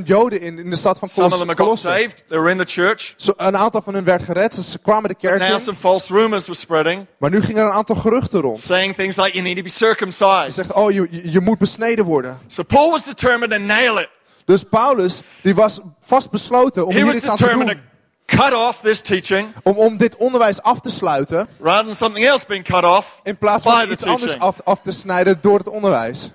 [0.00, 2.22] 50.000 Joden in, in de stad van Some of them got saved.
[2.28, 3.14] They were in the church.
[3.16, 4.54] Zo- Een aantal van hen werd gered.
[4.54, 5.58] Ze- Ze kwamen de kerk Now in.
[5.58, 8.58] some false rumors were spreading, Maar nu gingen er een aantal geruchten rond.
[8.58, 10.52] saying things like you need to be Ze circumcised.
[10.54, 12.38] zegt, oh, je- je moet besneden worden.
[12.46, 14.08] So Paul was determined to nail it.
[14.48, 17.80] Dus Paulus, die was vastbesloten om He hier iets aan te doen.
[18.26, 21.48] cut off this teaching Om, om dit onderwijs af te sluiten.
[21.60, 24.42] rather than something else being cut off In plaats van iets anders teaching.
[24.42, 26.30] af, af te snijden door het onderwijs.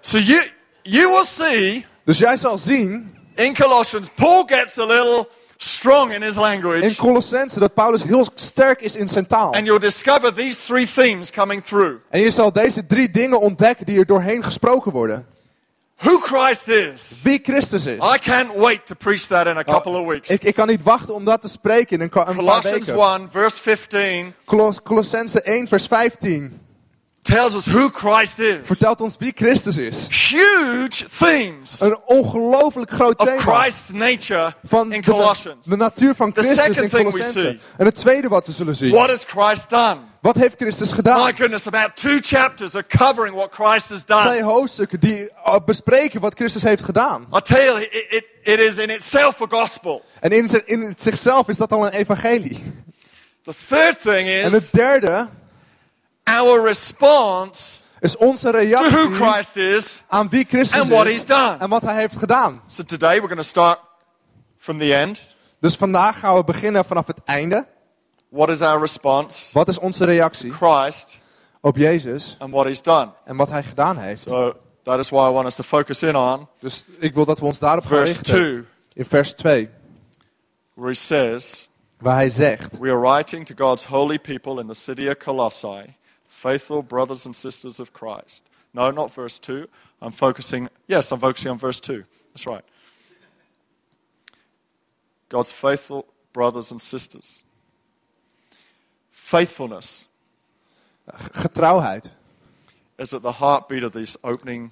[0.00, 0.42] So you,
[0.82, 6.22] you will see Dus jij zal zien in Colossians, Paul gets a little strong in
[6.22, 6.96] his in language.
[6.96, 9.54] Colossense dat Paulus heel sterk is in zijn taal.
[9.54, 11.96] And you'll discover these three themes coming through.
[12.10, 15.26] En je zal deze drie dingen ontdekken die er doorheen gesproken worden.
[16.02, 17.20] Who Christ is.
[17.22, 17.98] Wie Christus is.
[18.14, 20.28] I can't wait to preach that in a couple of weeks.
[20.28, 23.20] Ik, ik kan niet wachten om dat te spreken in een, een paar Colossians weken.
[23.20, 26.60] 1, verse 15, Colos- Colossense 1 vers 15
[27.22, 28.66] tells us who Christ is.
[28.66, 29.96] vertelt ons wie Christus is.
[30.08, 35.66] Huge themes Een ongelooflijk groot of thema Christ's nature van in Colossians.
[35.66, 37.40] de natuur van The Christus second in thing we Colossense.
[37.40, 37.60] see.
[37.76, 38.90] En het tweede wat we zullen zien.
[38.92, 39.96] What has Christ done?
[40.20, 41.24] Wat heeft Christus gedaan?
[41.24, 44.22] My goodness, about two chapters are covering what Christ has done.
[44.28, 47.26] Twee hoofdstukken die uh, bespreken wat Christus heeft gedaan.
[47.36, 50.04] I tell you, it, it, it is in itself a gospel.
[50.20, 52.62] En in, in zichzelf is dat al een evangelie.
[53.44, 55.28] The third thing En is het derde
[56.38, 60.02] our response is onze to who reactie Christ is.
[60.08, 61.56] aan wie Christus and what is he's done.
[61.58, 62.62] en wat hij heeft gedaan.
[62.66, 63.78] So today we're going to start
[64.58, 65.20] from the end.
[65.60, 67.66] Dus vandaag gaan we beginnen vanaf het einde.
[68.28, 69.48] What is our response?
[69.52, 71.18] Wat is onze reactie Christ
[71.60, 73.10] op Jezus and what he's done.
[73.24, 74.22] en wat hij gedaan heeft?
[74.22, 77.38] So that is why I want us to focus in on Dus ik wil dat
[77.38, 78.22] we ons daarop gaan richten.
[78.22, 78.64] 2,
[78.94, 79.68] In vers 2,
[80.74, 81.68] where he says,
[81.98, 82.78] waar hij zegt...
[82.78, 85.96] We are writing to God's holy people in the city of Colossae,
[86.32, 88.48] faithful brothers and sisters of Christ.
[88.72, 89.68] No, not verse 2.
[90.00, 92.04] I'm focusing, yes, I'm focusing on verse 2.
[92.32, 92.64] That's right.
[95.28, 97.42] God's faithful brothers and sisters.
[99.10, 100.06] Faithfulness
[101.34, 102.10] Getrouwheid
[102.98, 104.70] is at the heartbeat of this opening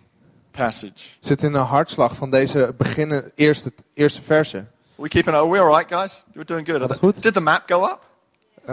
[0.53, 1.17] passage.
[1.21, 4.67] zit in de hartslag van deze beginnen eerste, eerste verse.
[4.97, 6.25] We keeping, are we all right, guys?
[6.33, 6.81] You're doing good.
[6.81, 7.23] Gaat het goed?
[7.23, 8.10] Did the map go up?
[8.67, 8.73] Eh,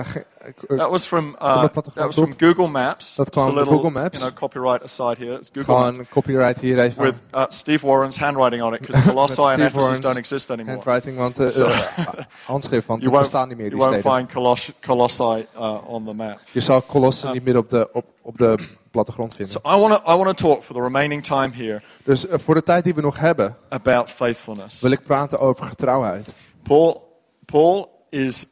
[0.69, 1.63] eh, That was from, uh,
[1.95, 3.15] that was from Google Maps.
[3.15, 4.17] Dat kwam little, Google Maps.
[4.19, 5.33] You know, copyright aside here.
[5.39, 5.91] It's Google Maps.
[5.91, 7.03] Gewoon copyright hier even.
[7.03, 10.73] with uh, Steve Warren's handwriting on it because Colossae and Ephesus don't exist anymore.
[10.75, 11.69] handwriting, want uh, uh,
[12.45, 14.17] handschrift, want won't, bestaan niet meer you die won't steden.
[14.17, 16.39] find Coloss- Colossae uh, on the map.
[16.51, 18.57] Je zal Colosse niet meer op de, op, op de
[18.91, 19.53] plattegrond vinden.
[19.63, 22.39] So I want to I want to talk for the remaining time here Dus eh,
[22.39, 24.81] voor de tijd die we nog hebben, about faithfulness.
[24.81, 26.27] wil ik praten over getrouwheid.
[26.63, 27.05] Paul
[27.45, 28.45] Paul is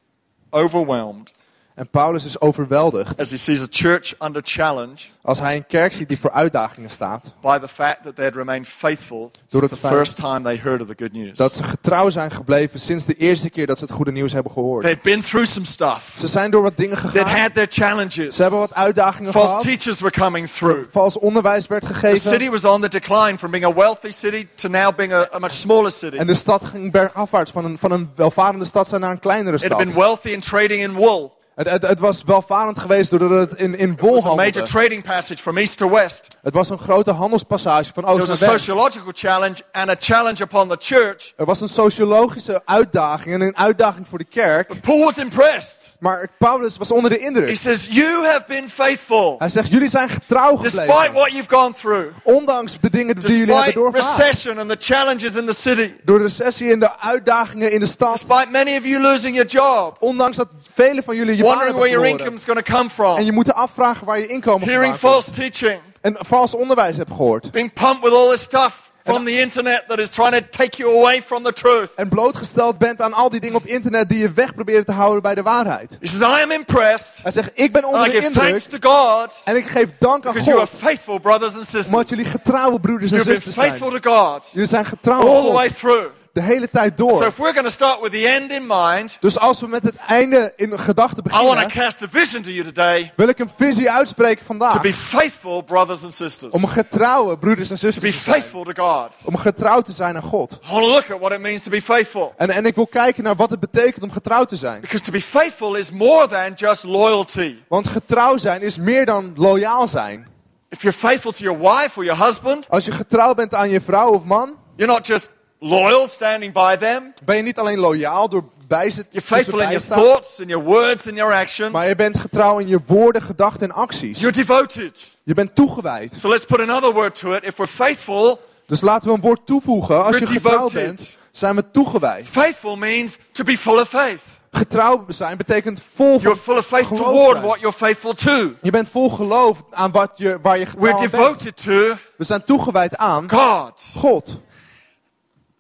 [0.56, 1.32] overwhelmed
[1.75, 5.93] En Paulus is overweldigd as he sees a church under challenge als hij een kerk
[5.93, 7.23] ziet die voor uitdagingen staat.
[7.41, 10.57] by the fact that they had remained faithful Door het the feit- first time they
[10.63, 11.38] heard of the good news.
[11.38, 14.51] Dat ze getrouw zijn gebleven sinds de eerste keer dat ze het goede nieuws hebben
[14.51, 14.83] gehoord.
[14.85, 16.15] They'd been through some stuff.
[16.19, 17.39] Ze zijn door wat dingen gegaan.
[17.41, 18.35] had their challenges.
[18.35, 19.61] Ze hebben wat uitdagingen False gehad.
[19.63, 20.89] teachers were coming through.
[20.91, 22.31] Vals onderwijs werd The gegeven.
[22.31, 25.39] city was on the decline from being a wealthy city to now being a, a
[25.39, 26.17] much smaller city.
[26.17, 29.55] En de stad ging bergafwaarts van een, van een welvarende stad zijn naar een kleinere
[29.55, 29.85] It had stad.
[29.85, 31.35] been wealthy in trading in wool.
[31.56, 34.70] Het, het, het was welvarend geweest doordat het in, in wol was a major handelde.
[34.70, 36.28] trading passage from east to west.
[36.41, 38.52] Het was een grote handelspassage van oost naar west.
[38.52, 41.34] sociological challenge and a challenge upon the church.
[41.36, 44.68] Er was een sociologische uitdaging en een uitdaging voor de kerk.
[44.68, 45.85] But Paul was impressed.
[45.99, 47.55] Maar Paulus was onder de He indruk.
[47.55, 51.13] says, You have been faithful Hij zegt, jullie zijn getrouw despite gebleven.
[51.13, 54.17] what you've gone through, Ondanks de dingen die jullie hebben despite doorgemaakt.
[54.17, 57.86] recession and the challenges in the city, Door de recessie en de uitdagingen in de
[57.86, 58.12] stad.
[58.13, 61.75] despite many of you losing your job, Ondanks dat vele van jullie je baan hebben
[61.75, 62.25] where your verloren.
[62.25, 65.36] income's going to come from, En je moet afvragen waar je inkomen hearing vandaan komt.
[65.36, 67.51] false teaching, En vals onderwijs hebt gehoord.
[67.51, 70.98] being pumped with all this stuff from the internet that is trying to take you
[70.98, 71.89] away from the truth.
[71.96, 75.22] En blootgesteld bent aan al die dingen op internet die je weg proberen te houden
[75.22, 75.98] bij de waarheid.
[76.00, 77.20] He says, I am impressed.
[77.24, 78.60] Hij zegt, ik ben onder de indruk.
[78.60, 80.80] to God En ik geef dank aan because you are God.
[80.82, 82.10] faithful brothers and Omdat sisters.
[82.10, 84.02] jullie getrouwe broeders en zusters faithful zijn.
[84.02, 85.78] to God Jullie zijn getrouw all the way God.
[85.78, 86.06] through.
[86.36, 87.26] De hele tijd So door.
[87.26, 89.95] if we're going to start with the end in mind, Dus als we met het
[89.95, 93.39] einde in gedachten I want to beginnen, cast a vision to you today wil ik
[93.39, 94.82] een visie uitspreken to vandaag.
[94.82, 96.54] be faithful brothers and sisters.
[96.54, 98.36] Om getrouwe broeders en To be zusters te zijn.
[98.41, 99.10] faithful to God.
[99.24, 100.52] Om getrouw te zijn aan God.
[100.52, 102.34] I want to look at what it means to be faithful.
[102.38, 104.82] En, en ik wil kijken naar wat het betekent om getrouw te zijn.
[104.82, 107.56] Because to be faithful is more than just loyalty.
[107.67, 110.28] Want getrouw zijn is meer dan loyaal zijn.
[110.69, 113.82] If you're faithful to your wife or your husband, Als je getrouw bent aan je
[113.82, 115.30] vrouw of man, you're not just
[115.69, 117.13] loyal standing by them.
[117.25, 120.65] ben je niet alleen loyaal door bij ze You're faithful in your thoughts, in your
[120.65, 121.71] words, in your actions.
[121.71, 124.19] maar je bent getrouw in je woorden, gedachten en acties.
[124.19, 125.15] You're devoted.
[125.23, 126.13] Je bent toegewijd.
[126.19, 127.45] So let's put another word to it.
[127.45, 130.04] If we're faithful, Dus laten we een woord toevoegen.
[130.04, 130.86] Als je We're getrouw devoted.
[130.86, 132.28] bent, zijn we toegewijd.
[132.28, 134.19] faithful means to be full of faith.
[134.51, 138.51] Getrouw zijn betekent vol You're full of faith geloof toward what you're faithful to.
[138.62, 141.12] Je bent vol geloof aan wat je, waar je We're getrouw bent.
[141.12, 143.73] devoted to We zijn toegewijd aan God.
[143.97, 144.28] God.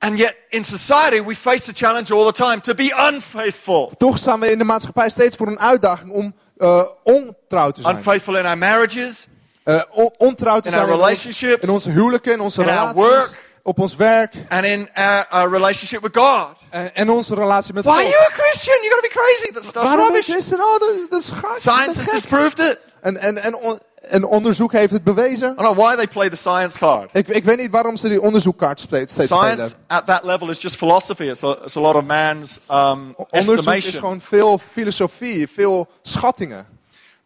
[0.05, 3.91] And yet in society we face the challenge all the time to be unfaithful.
[3.97, 7.95] Toch staan we in de maatschappij steeds voor een uitdaging om eh, ontrouw te zijn.
[7.95, 9.27] Unfaithful in our marriages,
[9.63, 11.63] Eh, on- ontrouw te In zijn our relationships.
[11.63, 13.43] in onze huwelijken, in onze In relaties, work.
[13.63, 16.47] op ons werk and in our, our relationship with God.
[16.69, 18.11] en, en onze relatie met Why are God.
[18.11, 18.75] you a Christian?
[18.81, 19.51] You're going to be crazy.
[19.53, 20.33] That stuff's Waarom ben je rubbish.
[20.33, 20.59] christen?
[20.59, 21.59] Oh, dat, dat is gaar.
[21.59, 22.77] Science has disproved it.
[23.01, 25.51] En, en, en, on- en onderzoek heeft het bewezen.
[25.51, 27.09] I don't know why they play the science card.
[27.13, 29.71] Ik, ik weet niet waarom ze die onderzoekkaart steeds Science spelen.
[29.87, 31.23] at that level is just philosophy.
[31.23, 33.91] It's a, it's a lot of man's um, Onderzoek is estimation.
[33.99, 36.65] gewoon veel filosofie, veel schattingen.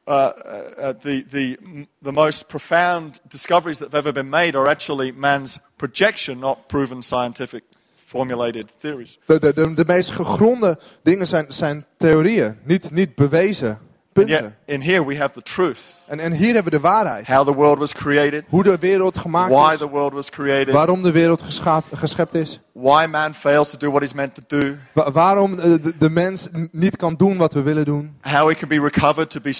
[0.06, 1.58] Uh, uh, uh, the, the,
[2.02, 7.02] the most profound discoveries that have ever been made are actually man's projection, not proven
[7.04, 7.64] scientific
[8.06, 9.20] formulated theories.
[9.26, 13.80] De, de, de, de meest gegronde dingen zijn, zijn theorieën, niet, niet bewezen And
[14.14, 14.44] punten.
[14.44, 15.80] yet, in here we have the truth.
[16.10, 17.28] En, en hier hebben we de waarheid.
[17.28, 19.78] how the world was created, Hoe de wereld gemaakt why is.
[19.80, 22.60] the world was created, Waarom de wereld geschaap- geschept is.
[22.74, 26.10] why man fails to do what he's meant to do, Wa- waarom eh, de, de
[26.10, 28.16] mens niet kan doen wat we willen doen.
[28.22, 29.52] how he can be recovered to be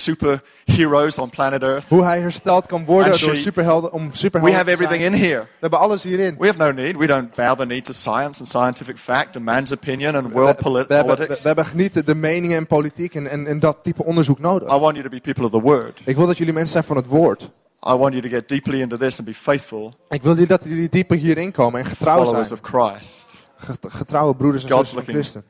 [0.68, 1.86] superheroes on planet Earth.
[1.88, 4.90] Hoe hij hersteld kan worden And door she- superhelden om We superhelden have te zijn.
[4.90, 5.40] everything in here.
[5.42, 6.36] We hebben alles hierin.
[6.40, 6.98] We have no need.
[6.98, 10.34] We don't bow the knee to science and scientific fact and man's opinion and We,
[10.34, 11.42] world we we, politics.
[11.42, 14.68] we hebben genieten de meningen en politiek en, en, en dat type onderzoek nodig.
[14.76, 16.02] I want you to be people of the word.
[16.04, 17.42] Ik wil dat jullie mensen zijn van het woord.
[17.88, 20.90] I want you to get deeply into this and be faithful Ik wil dat jullie
[20.90, 22.60] dieper hierin komen en getrouw followers zijn.
[22.62, 23.26] of Christ.
[23.58, 25.44] Get- Getrouwe broeders en zussen van Christen.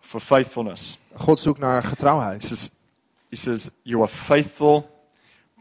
[0.00, 0.98] For faithfulness.
[1.14, 2.44] God zoekt naar He getrouwheid.
[2.44, 2.70] says,
[3.30, 4.90] he says You are faithful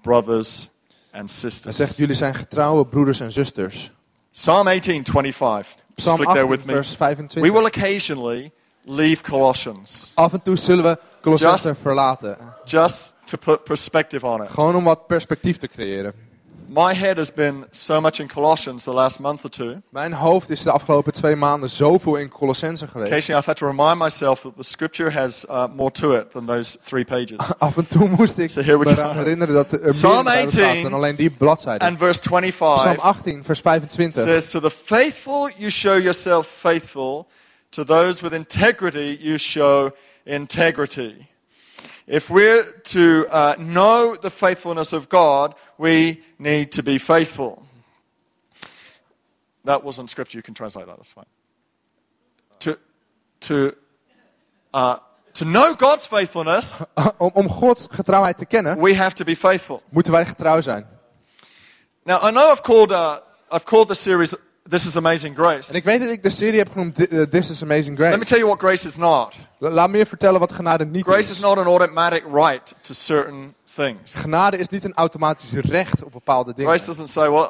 [0.01, 0.69] brothers
[1.11, 1.75] and Hij sisters.
[1.75, 3.91] zegt, jullie zijn getrouwe broeders en zusters.
[4.31, 5.75] Psalm 18, 25.
[5.95, 6.73] Psalm Flick there 18, with me.
[6.73, 7.51] vers We 25.
[7.51, 8.51] will occasionally
[8.85, 12.52] leave Colossians Af en toe zullen we Colossense Just- verlaten.
[12.65, 14.49] Just to put perspective on it.
[14.49, 16.13] Gewoon om wat perspectief te creëren.
[16.73, 19.81] My head has been so much in Colossians the last month or two.
[19.89, 23.11] Mijn hoofd is de afgelopen twee maanden zoveel in Colossense geweest.
[23.11, 26.45] Occasionally, I've had to remind myself that the scripture has uh, more to it than
[26.45, 27.37] those three pages.
[27.57, 30.83] Af en toe moest ik So me eraan herinneren dat er meer Psalm staat 18
[30.83, 31.85] dan alleen die bladzijde.
[31.85, 34.23] And verse Psalm 25 18, vers 25.
[34.23, 37.27] says, To the faithful you show yourself faithful,
[37.69, 39.91] to those with integrity you show
[40.23, 41.32] integrity.
[42.07, 47.65] If we're to uh, know the faithfulness of God, we need to be faithful.
[49.63, 51.25] That wasn't scripture, you can translate that, that's fine.
[52.59, 52.77] To,
[53.41, 53.75] to,
[54.73, 54.97] uh,
[55.33, 56.81] to know God's faithfulness,
[57.19, 59.81] om, om Gods getrouwheid te kennen, we have to be faithful.
[59.89, 60.85] moeten wij getrouw zijn.
[62.05, 63.15] Now, I know I've called, uh,
[63.49, 64.35] I've called the series
[64.69, 65.69] This is Amazing Grace.
[65.69, 68.13] En ik weet dat ik de serie heb genoemd eh, This is Amazing Let me
[68.15, 68.25] Grace.
[68.29, 69.33] tell you what grace is not.
[69.57, 71.29] La- Laat me je vertellen wat genade niet Grace is.
[71.29, 74.13] is not an automatic right to certain things.
[74.13, 76.71] Genade is niet een automatisch recht op bepaalde dingen.
[76.71, 77.49] Grace doesn't say, well,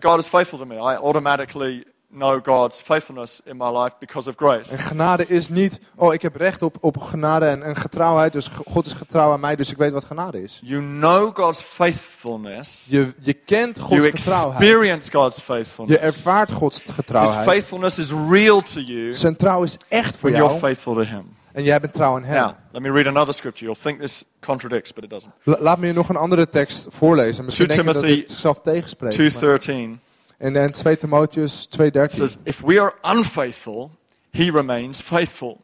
[0.00, 0.74] God is faithful to me.
[0.74, 4.70] I automatically know God's faithfulness in my life because of grace.
[4.70, 8.46] En genade is niet, oh ik heb recht op, op genade en, en getrouwheid, dus
[8.66, 10.60] God is getrouw aan mij, dus ik weet wat genade is.
[10.62, 12.84] You know God's faithfulness.
[12.88, 14.60] Je, je kent Gods You getrouwheid.
[14.60, 15.98] experience God's Je faithfulness.
[16.00, 17.48] ervaart Gods His getrouwheid.
[17.48, 21.00] faithfulness is real to you Zijn trouw is echt voor when you're jou faithful to
[21.00, 21.36] Him.
[21.52, 22.42] en jij bent trouw aan hem.
[22.42, 23.64] Now, let me read another scripture.
[23.64, 25.32] You'll think this contradicts, but it doesn't.
[25.42, 27.44] La- Laat me je nog een andere tekst voorlezen.
[27.44, 29.40] Misschien 2 denk je dat Timothy dit zichzelf tegenspreekt.
[29.40, 30.00] maar- 2.13
[30.40, 32.10] En, en 2 Timotheus 2.13.
[32.10, 33.90] says, If we are unfaithful,
[34.32, 35.60] He remains faithful,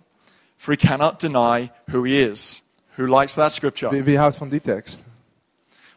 [0.56, 2.60] for He cannot deny who He is.
[2.96, 3.90] Who likes that scripture?
[3.90, 5.02] Wie, wie houdt van die tekst?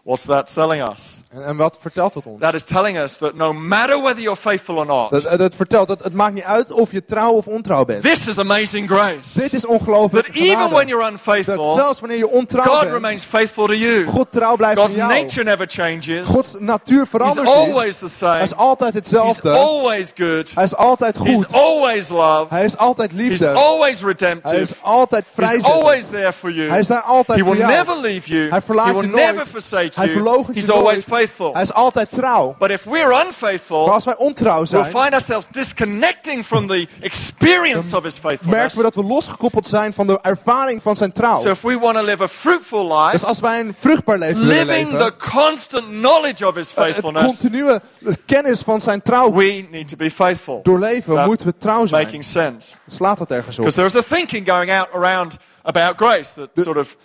[0.09, 1.17] What's that telling us?
[1.29, 2.41] En, en wat vertelt het ons?
[2.41, 5.87] That is telling us that no matter whether you're faithful or not, Dat, dat vertelt
[5.87, 8.01] dat het maakt niet uit of je trouw of ontrouw bent.
[8.03, 9.39] this is amazing grace.
[9.39, 10.25] Dit is ongelooflijk.
[10.25, 13.73] That even when you're Dat unfaithful, zelfs wanneer je ontrouw God bent, remains faithful to
[13.73, 14.05] you.
[14.05, 15.13] God trouw blijft God's jou.
[15.13, 16.27] nature never changes.
[16.27, 17.55] Gods natuur He's verandert niet.
[17.55, 18.43] always the Hij same.
[18.43, 19.49] is altijd He's hetzelfde.
[19.49, 20.51] always good.
[20.53, 21.51] Hij is altijd He's goed.
[21.53, 22.45] always love.
[22.49, 23.49] Hij is altijd He's liefde.
[23.49, 24.55] always Hij redemptive.
[24.61, 25.73] is altijd He's vrijzettend.
[25.73, 26.69] always there for you.
[26.69, 27.73] Hij is daar altijd He voor will jou.
[27.77, 28.49] never leave you.
[28.49, 29.25] Hij verlaat He je will nooit.
[29.25, 31.03] never forsake Hij verloochent je nooit.
[31.03, 31.53] faithful.
[31.53, 32.55] Hij is altijd trouw.
[32.59, 36.87] But if we're Maar unfaithful, als wij ontrouw we'll zijn, find ourselves disconnecting from the
[37.01, 38.59] experience of His faithfulness.
[38.59, 41.41] merken we dat we losgekoppeld zijn van de ervaring van zijn trouw.
[41.41, 44.47] So if we want to live a fruitful Dus life, als wij een vruchtbaar leven
[44.47, 47.79] willen living leven, the constant knowledge of His eh, het faithfulness, continue
[48.25, 50.59] kennis van zijn trouw we need to be faithful.
[50.63, 52.03] doorleven, that moeten we trouw zijn.
[52.03, 52.67] Making sense.
[52.87, 53.65] Slaat dat ergens op?
[53.65, 56.95] Because there's a thinking going out around about grace that sort of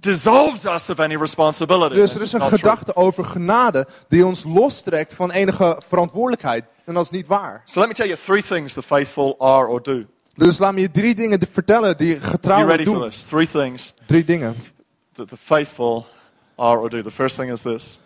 [0.00, 1.94] dissolves us of any responsibility.
[1.94, 2.94] Dus er is een not true.
[2.94, 6.64] over genade die ons lostrekt van enige verantwoordelijkheid.
[6.84, 7.62] En dat is niet waar.
[7.64, 10.04] So let me tell you three things the faithful are or do.
[10.34, 13.10] Dus laat me je drie dingen vertellen die Are you ready for doen.
[13.10, 13.24] this?
[13.28, 14.54] Three things Drie dingen.
[15.12, 16.06] that the faithful
[16.56, 17.02] are or do.
[17.02, 17.98] The first thing is this.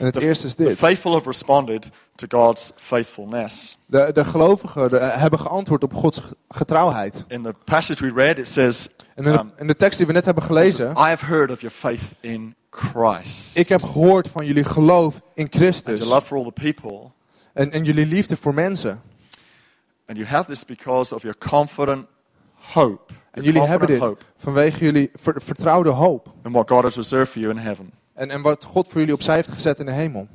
[0.00, 0.76] En het The, eerste is the dit.
[0.78, 3.78] faithful have responded to God's faithfulness.
[3.86, 7.24] De, de gelovigen de- hebben geantwoord op Gods getrouwheid.
[7.28, 10.06] In the passage we read, it says, En in de, um, in de tekst die
[10.06, 10.96] we net hebben I gelezen.
[10.96, 13.56] have heard of your faith in Christ.
[13.56, 15.98] Ik heb gehoord van jullie geloof in and Christus.
[15.98, 17.10] your love for all the people.
[17.52, 19.00] En, en jullie liefde voor mensen.
[20.06, 22.06] And you have this because of your confident
[22.54, 23.12] hope.
[23.30, 26.32] En jullie hebben dit hope vanwege jullie ver- vertrouwde hoop.
[26.44, 27.90] in what God has reserved for you in heaven.
[28.20, 30.28] En, en wat God voor jullie opzij heeft gezet in de hemel.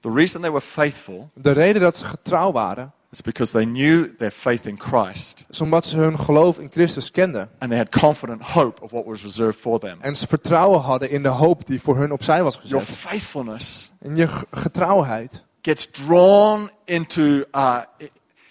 [0.00, 4.16] The reason they were faithful De reden dat ze getrouw waren, is because they knew
[4.16, 7.50] their faith in Christ is omdat ze hun geloof in Christus kenden.
[7.58, 9.96] and they had confident hope of what was reserved for them.
[10.00, 12.98] En ze vertrouwen hadden in de hoop die voor hun opzij was Your gezet.
[12.98, 17.78] faithfulness En je getrouwheid gets drawn into, uh,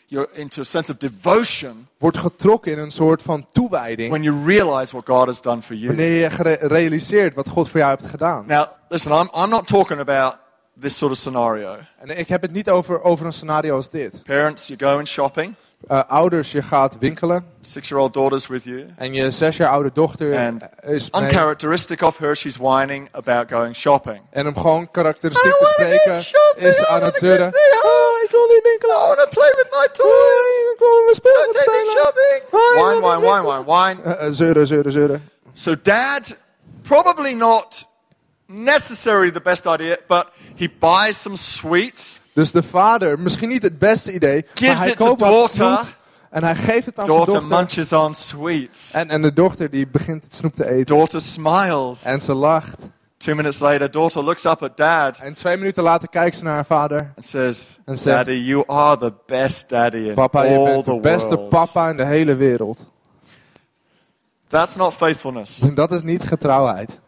[0.09, 4.09] you're into a sense of devotion wordt getrokken in een soort van toewijding.
[4.09, 5.87] when you realize what God has done for you.
[5.87, 8.43] Wanneer je realiseert wat God voor jou heeft gedaan.
[8.47, 10.35] Now, listen, I'm, I'm not talking about
[10.81, 11.75] this sort of scenario.
[11.97, 14.23] En ik heb het niet over, over een scenario als dit.
[14.23, 15.55] Parents, you go in shopping,
[15.87, 17.45] Eh, ouders, je gaat winkelen.
[17.61, 18.85] six year old daughter's with you.
[18.97, 21.21] En je zes jaar oude dochter And is mee.
[21.23, 24.21] uncharacteristic of her, she's whining about going shopping.
[24.31, 26.17] En om gewoon karakteristiek te spreken,
[26.69, 27.51] is aan het zeuren.
[28.29, 28.95] Ik wil niet winkelen.
[28.95, 30.73] I want to play with my toys.
[30.73, 32.03] Ik wil mijn spelen Don't take me spelen.
[32.03, 32.35] shopping.
[32.35, 34.15] Ik Wine, wine, wine, wine, wine.
[34.15, 35.29] Eh, zeuren, zeuren, zeuren.
[35.53, 36.35] So, dad,
[36.81, 37.85] probably not
[38.45, 40.25] necessarily the best idea, but
[40.55, 42.19] he buys some sweets.
[42.33, 45.55] Dus de vader, misschien niet het beste idee, Gives maar hij koopt wat daughter.
[45.77, 45.85] snoep
[46.29, 47.57] en hij geeft het aan zijn Daughter dochter.
[47.57, 48.91] munches on sweets.
[48.91, 50.85] En, en de dochter die begint het snoep te eten.
[50.95, 51.97] Daughter smiles.
[52.03, 52.77] En ze lacht.
[53.19, 56.53] Two minutes later, daughter looks up at dad En twee minuten later kijkt ze naar
[56.53, 57.13] haar vader.
[57.15, 60.83] and says, En zegt, Daddy, you are the best daddy in Papa, je all bent
[60.85, 61.49] the de beste world.
[61.49, 62.79] papa in de hele wereld.
[64.47, 65.57] That's not faithfulness.
[65.73, 66.99] Dat is niet getrouwheid.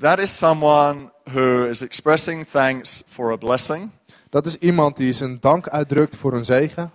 [0.00, 3.90] That is someone who is expressing thanks for a blessing.
[4.30, 6.92] Dat is iemand die zijn dank uitdrukt voor een zegen.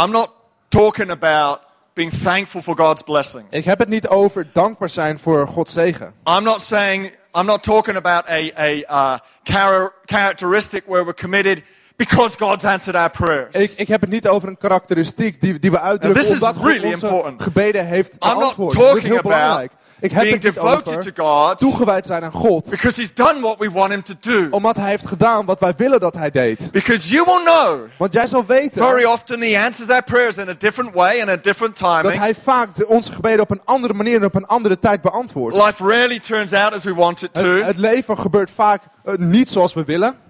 [0.00, 0.30] I'm not
[0.68, 1.60] talking about
[1.94, 3.46] being thankful for God's blessings.
[3.50, 6.12] Ik heb het niet over dankbaar zijn voor Gods zegen.
[6.28, 11.62] I'm not saying, I'm not talking about a, a uh, char- characteristic where we're committed
[11.96, 13.54] because God's answered our prayers.
[13.54, 16.40] Ik, ik heb het niet over een karakteristiek die, die we uitdrukken Now, this is
[16.40, 17.42] omdat God really onze important.
[17.42, 18.72] gebeden heeft I'm not beantwoord.
[18.74, 19.70] Dat is talking about.
[20.04, 22.64] Ik heb being het devoted over to God toegewijd zijn aan God.
[22.64, 24.48] because He's done what we want Him to do.
[24.50, 26.70] Omdat hij heeft gedaan wat wij willen dat hij deed.
[26.72, 30.48] Because you will know Want jij zal weten very often He answers our prayers in
[30.48, 32.18] a different way and a different dat timing.
[32.20, 35.56] hij vaak onze gebeden op een andere manier en op een andere tijd beantwoordt.
[35.56, 37.62] Life rarely turns out as we want it Het, to.
[37.62, 40.22] het leven gebeurt vaak eh, niet zoals we willen.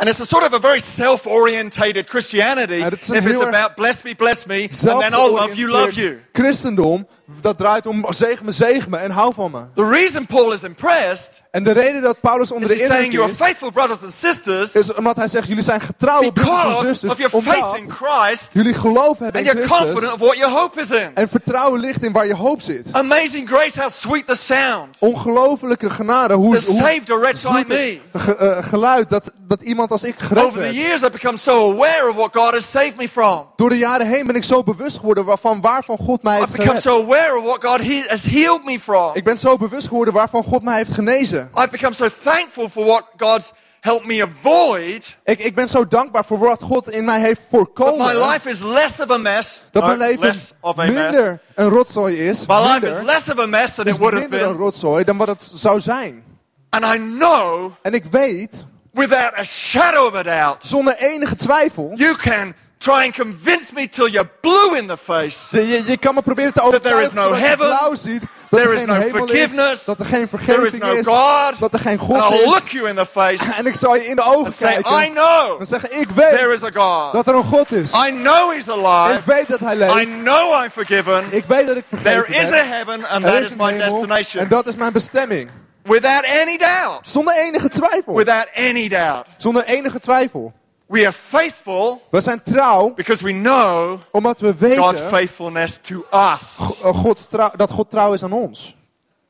[0.00, 2.84] And it's a sort of a very self-orientated Christianity.
[2.84, 6.20] If it's about bless me, bless me, and then I'll love you, love you.
[6.32, 7.06] Christendom,
[7.42, 9.60] dat draait om zegen me, zegen me en hou van me.
[9.74, 13.70] The reason Paul is impressed En de reden dat Paulus onder de indruk is, faithful
[13.70, 17.18] brothers and sisters is omdat hij zegt, jullie zijn getrouwe broers en because zusters, of
[17.18, 20.54] your faith in Christ jullie geloof hebben and in you're Christus confident of what your
[20.58, 21.10] hope is in.
[21.14, 22.86] en vertrouwen ligt in waar je hoop zit.
[22.92, 24.96] Amazing grace, how sweet the sound.
[24.98, 28.00] Ongelofelijke genade, hoe, hoe saved a wretch like me.
[28.20, 30.74] ge- eh, geluid dat, dat iemand als ik gered Over the werd.
[30.74, 33.46] years, I've become so aware of what God has saved me from.
[33.56, 36.66] Door de jaren heen ben ik zo bewust geworden waarvan waarvan God mij heeft become
[36.68, 36.82] gered.
[36.82, 39.10] so aware of what God has healed me from.
[39.14, 41.50] Ik ben zo bewust geworden waarvan God mij heeft genezen.
[41.54, 45.16] I've become so thankful for what God's helped me avoid.
[45.24, 48.06] Ik, ik ben zo dankbaar voor wat God in mij heeft That voorkomen.
[48.16, 49.64] my life is less of a mess.
[49.70, 50.94] dat mijn leven less of a mess.
[50.94, 52.46] minder een rotzooi is.
[52.46, 54.62] My life is less of a mess than it would have minder een been.
[54.62, 56.24] rotzooi dan wat het zou zijn.
[56.70, 58.50] And I know, En ik weet,
[58.92, 63.88] without a shadow of a doubt, zonder enige twijfel, you can try and convince me
[63.88, 65.36] till you're blue in the face.
[65.50, 68.60] je, je, kan me proberen te there overtuigen is no dat heaven, blauw ziet, dat
[68.60, 70.92] there er is geen no hemel forgiveness, is, dat er geen There is vergeving no
[70.92, 71.60] is, God.
[71.60, 72.46] dat er geen And God I'll is.
[72.46, 75.02] look you in the face En ik zal je in de ogen and say, kijken
[75.04, 77.12] I know en zeggen, ik weet there is a God.
[77.12, 77.90] dat er een God is.
[77.90, 79.20] I know He's Ik alive.
[79.24, 79.94] weet dat hij I leeft.
[80.22, 81.24] know I'm forgiven.
[81.30, 82.60] Ik weet dat ik vergeven There is ben.
[82.60, 84.42] a heaven and Er that is is my hemel destination.
[84.42, 85.50] en dat is mijn bestemming.
[85.82, 86.98] Without any doubt.
[87.02, 88.14] Zonder enige twijfel.
[88.14, 89.24] Without any doubt.
[89.36, 90.52] Zonder enige twijfel.
[90.88, 96.04] We are faithful We zijn trouw because we know omdat we God's weten faithfulness to
[96.10, 96.58] us.
[96.84, 98.76] uh, Gods trouw- dat God trouw is aan ons.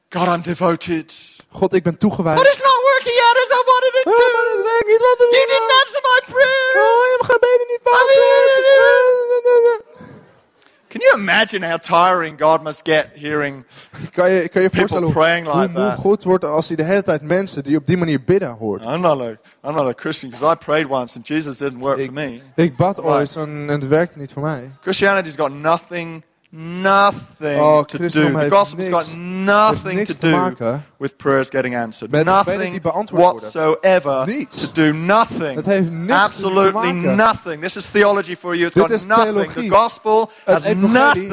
[0.08, 1.12] God, I'm devoted.
[1.50, 2.36] God, ik ben toegewijd.
[2.36, 4.20] But it's not working out as I wanted it maar to.
[4.56, 6.72] dat werkt niet wat we You didn't answer my prayer.
[6.84, 9.87] Oh, je hebt gebeden niet beantwoord.
[10.88, 13.64] Can you imagine how tiring God must get hearing?
[14.12, 15.98] Kan je, kan je People hoe, praying hoe like moe that.
[15.98, 18.82] God wordt als hij de hele tijd mensen die op die manier bidden hoort.
[18.82, 19.28] I'm not a,
[19.64, 22.40] I'm not a Christian because I prayed once and Jesus didn't work for me.
[22.54, 24.70] ik bad ooit en het werkte niet voor mij.
[24.80, 28.08] Christianity's got nothing, nothing Oh, to do.
[28.08, 32.10] The gospel's niks- got nothing to do with prayers getting answered.
[32.10, 32.80] met Nothing
[33.12, 34.60] whatsoever Niets.
[34.60, 34.92] to do.
[34.92, 35.56] Nothing.
[35.56, 37.60] Het heeft niks te Absolutely nothing.
[37.60, 38.66] This is theology for you.
[38.66, 39.34] It's Dit got nothing.
[39.34, 39.68] theologie.
[39.68, 41.28] The gospel has nothing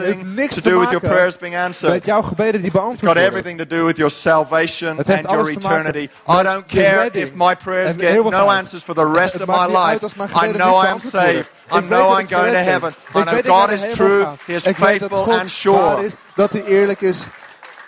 [0.49, 1.93] to do with your prayers being answered.
[1.93, 5.47] Met jouw gebeden die It's got everything to do with your salvation and your alles
[5.53, 6.09] te maken eternity.
[6.27, 10.03] I don't care if my prayers get no answers for the rest of my life.
[10.33, 11.49] I know I'm saved.
[11.71, 12.91] I know I'm going to heaven.
[12.91, 14.25] I know weet dat ik God is true.
[14.45, 16.05] He is Ik weet dat faithful and sure.
[16.05, 17.19] is, dat hij eerlijk is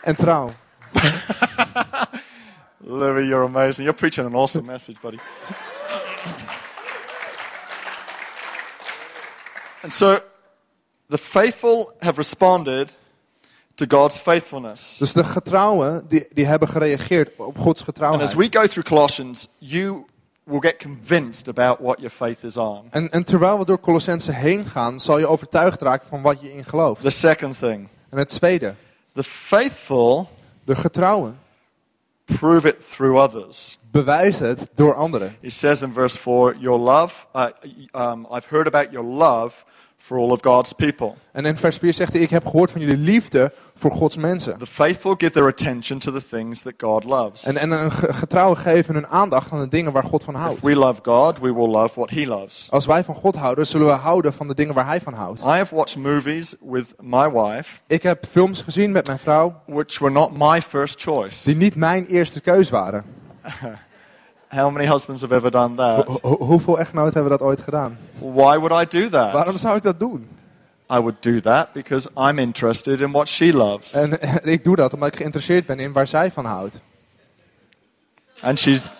[0.01, 0.51] en trouw.
[2.89, 3.86] Louis, you're amazing.
[3.86, 5.17] You're preaching an awesome message, buddy.
[9.84, 10.19] and so,
[11.09, 12.93] the faithful have responded
[13.75, 14.97] to God's faithfulness.
[14.97, 18.30] Dus de getrouwen die, die hebben gereageerd op Gods And getrouwheid.
[18.30, 20.05] as we go through Colossians, you
[20.47, 22.87] will get convinced about what your faith is on.
[22.89, 26.53] En, en terwijl we door Colossense heen gaan, zal je overtuigd raken van wat je
[26.53, 27.01] in gelooft.
[27.01, 28.75] The second thing, En het tweede,
[29.13, 30.29] the faithful
[30.63, 31.39] de getrouwen.
[32.39, 33.77] prove it through others.
[33.91, 35.35] Bewijs het door anderen.
[35.41, 37.45] He says in verse 4, Your love, uh,
[37.95, 39.65] um, I've heard about your love
[39.97, 41.13] for all of God's people.
[41.31, 44.57] En in vers 4 zegt hij, ik heb gehoord van jullie liefde voor Gods mensen.
[44.57, 47.43] The faithful give their attention to the things that God loves.
[47.43, 50.39] En, en een ge- getrouwen geven hun aandacht aan de dingen waar God van If
[50.39, 50.61] houdt.
[50.63, 52.67] we love God, we will love what He loves.
[52.71, 55.39] Als wij van God houden, zullen we houden van de dingen waar Hij van houdt.
[55.39, 59.99] I have watched movies with my wife, Ik heb films gezien met mijn vrouw which
[59.99, 61.43] were not my first choice.
[61.43, 63.03] die niet mijn eerste keus waren.
[64.57, 66.05] How many husbands have ever done that?
[66.05, 67.97] Ho- ho- hoeveel echtgenoten hebben dat ooit gedaan?
[68.19, 69.31] Why would I do that?
[69.31, 70.27] Waarom zou ik dat doen?
[70.91, 73.93] I would do that because I'm interested in what she loves.
[73.93, 74.19] En
[74.53, 76.75] ik doe dat omdat ik geïnteresseerd ben in waar zij van houdt.
[78.41, 78.93] And she's,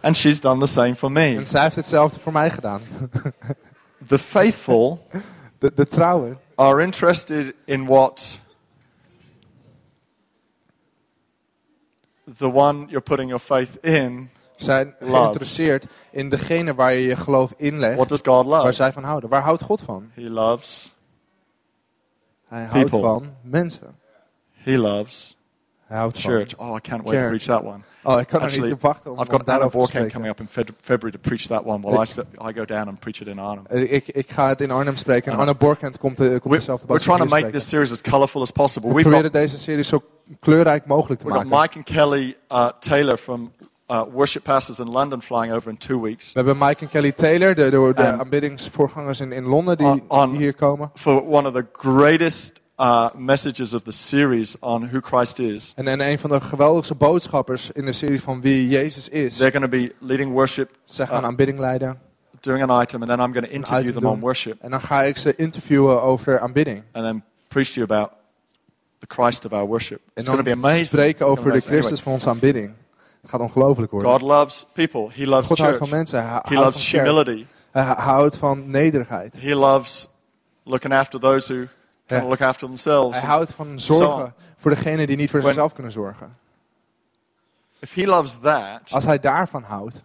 [0.00, 1.36] and she's done the same for me.
[1.36, 2.80] En zij heeft hetzelfde voor mij gedaan.
[4.08, 5.06] The faithful
[5.58, 8.38] De, de trouwen are interested in what
[12.38, 15.12] the one you're putting your faith in, zijn Love.
[15.16, 17.96] geïnteresseerd in degene waar je je geloof inlegt.
[17.96, 18.72] what does God Waar love?
[18.72, 19.28] zij van houden.
[19.30, 20.10] Waar houdt God van?
[20.14, 20.94] He loves,
[22.48, 23.08] Hij houdt People.
[23.08, 23.96] van mensen.
[24.52, 25.36] he loves
[25.86, 26.30] Hij houdt van.
[26.30, 26.56] church.
[26.58, 27.80] Oh, I can't wait to preach that one.
[28.06, 30.10] Oh, ik kan er Actually, niet op wachten om, I've got Borkamp spreken.
[30.12, 30.48] coming up in
[30.80, 33.66] February to preach that one while I, I go down and preach it in Arnhem.
[33.66, 35.26] Eh, Ik, ik ga het in Arnhem spreken.
[35.32, 37.92] En Uh, Anna Borkent komt, de, komt We're, dezelfde we're trying to make this series
[37.92, 38.88] as colorful as possible.
[38.88, 40.02] We We've proberen deze serie zo
[40.40, 41.62] kleurrijk mogelijk te we've got maken.
[41.74, 43.52] Mike and Kelly uh, Taylor from
[43.90, 47.12] uh, Worship Pastors in London flying over in two weeks We hebben Mike en Kelly
[47.12, 50.90] Taylor, de, de, de aanbiddingsvoorgangers in, in Londen, die, On- on- die hier komen.
[50.94, 55.72] for one of the greatest uh, messages of the series on who Christ is.
[55.76, 59.36] En, en een van de geweldigste boodschappers in de serie van wie Jezus is.
[59.36, 61.98] They're going to be leading worship, Zij gaan uh, aanbidding leiden.
[62.40, 64.20] doing an item, and then I'm going to interview them on doen.
[64.20, 66.82] worship En dan ga ik ze interviewen over aanbidding.
[66.92, 68.10] and then preach to you about
[68.98, 69.98] the Christ of our worship.
[69.98, 70.86] En It's going to be amazing.
[70.86, 71.60] spreken over de.
[71.60, 72.72] Christus van onze aanbidding.
[73.24, 74.10] Het gaat ongelooflijk worden.
[74.10, 75.08] God loves people.
[75.12, 76.18] He loves God houdt van mensen.
[76.18, 77.46] Hij He houdt loves van humility.
[77.70, 79.36] Hij houdt van nederigheid.
[79.40, 80.08] He loves
[80.62, 81.68] looking after those who Ja.
[82.06, 83.16] can't look after themselves.
[83.20, 86.32] Hij houdt van zorgen voor degenen die niet voor zichzelf kunnen zorgen.
[87.78, 90.02] If he loves that, Als hij daarvan houdt,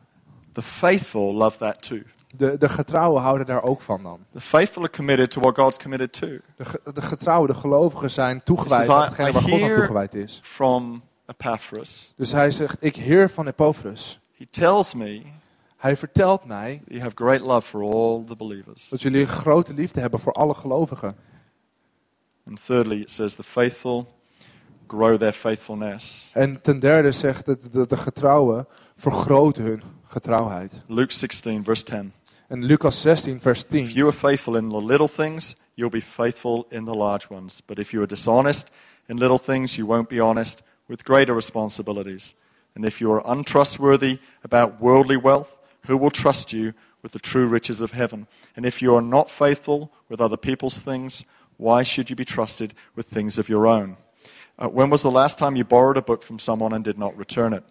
[0.53, 1.99] the faithful love that too.
[2.35, 4.19] de, de getrouwen houden daar ook van dan.
[4.33, 6.27] The faithful are committed to what God's committed to.
[6.27, 10.39] De, de getrouwen, de gelovigen zijn toegewijd aan hetgene waar God aan toegewijd is.
[10.43, 14.19] From Epaphras, Dus hij zegt, ik heer van Epaphras.
[14.37, 15.21] he tells me
[15.77, 18.89] Hij vertelt mij you have great love for all the believers.
[18.89, 21.15] dat jullie grote liefde hebben voor alle gelovigen.
[22.47, 24.07] And thirdly, it says the faithful
[24.87, 26.29] grow their faithfulness.
[26.33, 30.73] En ten derde zegt het, de, de getrouwen vergroten hun getrouwheid.
[30.87, 32.13] Luke 16, verse 10.
[32.47, 33.91] En Lucas 16, vers If 10.
[33.91, 37.61] you are faithful in the little things, you'll be faithful in the large ones.
[37.65, 38.69] But if you are dishonest
[39.05, 42.33] in little things, you won't be honest with greater responsibilities.
[42.75, 47.47] And if you are untrustworthy about worldly wealth, who will trust you with the true
[47.47, 48.27] riches of heaven?
[48.57, 51.23] And if you are not faithful with other people's things,
[51.57, 53.95] why should you be trusted with things of your own?
[54.57, 57.15] Uh, when was the last time you borrowed a book from someone and did not
[57.17, 57.63] return it?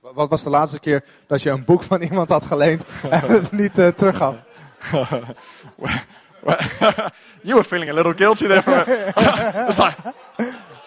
[0.00, 3.52] Wat was de laatste keer dat je een boek van iemand had geleend en het
[3.52, 4.44] niet eh, teruggaf?
[7.44, 8.84] You were feeling a little guilty there for a
[9.68, 9.96] It's like.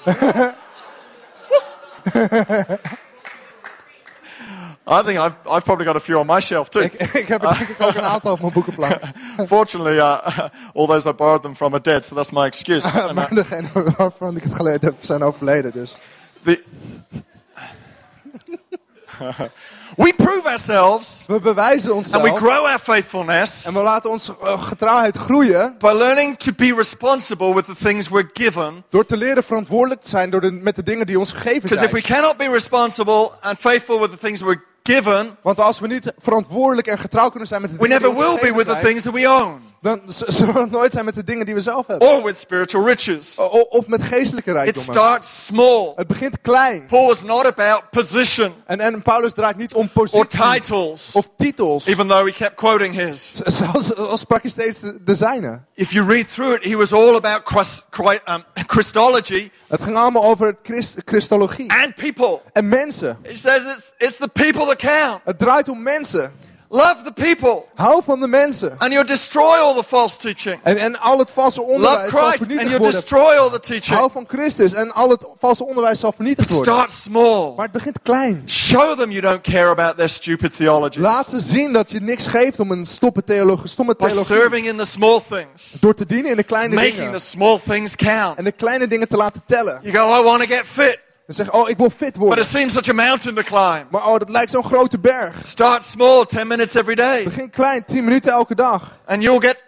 [4.90, 6.80] I think I've, I've probably got a few on my shelf too.
[6.80, 6.94] Ik,
[7.24, 9.00] ik heb er ook een aantal op mijn boekenplank.
[9.48, 10.40] Fortunately, uh,
[10.74, 12.88] all those I borrowed them from are dead, so that's my excuse.
[12.88, 15.72] And, uh, maar degene waarvan ik het geleend heb zijn overleden.
[15.72, 15.96] Dus.
[16.44, 16.64] the,
[19.98, 24.36] we prove ourselves We bewijzen and we onszelf grow our faithfulness en we laten onze
[24.44, 28.84] eh, getrouwheid groeien by learning to be responsible with the things we're given.
[28.90, 31.86] door te leren verantwoordelijk te zijn door de, met de dingen die ons gegeven Because
[31.86, 32.14] if we zijn.
[32.14, 36.88] cannot be responsible and faithful with the things we're given, Want als we niet verantwoordelijk
[36.88, 38.72] en getrouw kunnen zijn met de we dingen never die ons will be with the
[38.72, 40.02] zijn, things that we own dan
[40.38, 42.08] zullen we het nooit zijn met de dingen die we zelf hebben.
[42.08, 43.34] or with spiritual riches.
[43.38, 44.94] O- Of met geestelijke It rijkdommen.
[44.94, 45.92] starts small.
[45.96, 46.86] Het begint klein.
[46.86, 51.30] Paul is not about position En, en Paulus draait niet om or positie titles, of
[51.38, 51.86] titels.
[51.86, 53.32] even though he kept quoting his.
[53.46, 55.62] Zelfs als sprak hij steeds de, de zijne.
[55.74, 57.84] If you read through it, he was all about Christ,
[58.30, 61.72] um, Christology Het ging allemaal over Christ, Christologie.
[61.84, 62.40] and people.
[62.54, 63.18] En mensen.
[63.24, 65.20] He says it's, it's the people that count.
[65.26, 66.32] Het draait om mensen.
[66.70, 67.64] Love the people.
[67.76, 68.74] Hou van de mensen.
[68.78, 70.60] And you'll destroy all the false teaching.
[70.64, 73.00] En, en al het valse Love onderwijs zal Christ and vernietigd you'll worden.
[73.02, 73.98] destroy all the teaching.
[73.98, 76.74] Hou van Christus en al het valse onderwijs zal vernietigd worden.
[76.74, 77.54] Start small.
[77.56, 78.44] Maar het begint klein.
[78.46, 81.00] Show them you don't care about their stupid theology.
[81.00, 84.36] Laat ze zien dat je niks geeft om een stomme theologie, stomme By theologie.
[84.36, 85.72] serving in the small things.
[85.80, 87.12] Door te dienen in de kleine Making dingen.
[87.12, 88.38] the small things count.
[88.38, 89.80] En de kleine dingen te laten tellen.
[89.82, 91.00] You go, I want to get fit.
[91.28, 92.44] En zeg, oh, ik wil fit But worden.
[92.44, 93.86] it seems such a mountain to climb.
[93.90, 95.36] Maar oh, dat lijkt zo'n grote berg.
[95.46, 97.24] Start small, 10 minutes every day.
[97.24, 98.98] Begin klein, 10 minuten elke dag.
[99.06, 99.64] And you'll get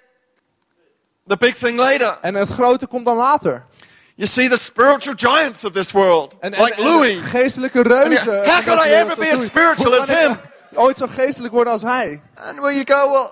[1.26, 2.18] the big thing later.
[2.22, 3.66] En het grote komt dan later.
[4.16, 6.36] You see the spiritual giants of this world.
[6.39, 7.24] En, en, like en Louis.
[7.24, 8.45] geestelijke reuzen.
[8.45, 9.47] How can I ever be as Louis.
[9.47, 10.32] spiritual Hoe as him?
[10.32, 12.22] ik Ooit zo geestelijk worden als hij.
[12.36, 13.30] And where you go, well,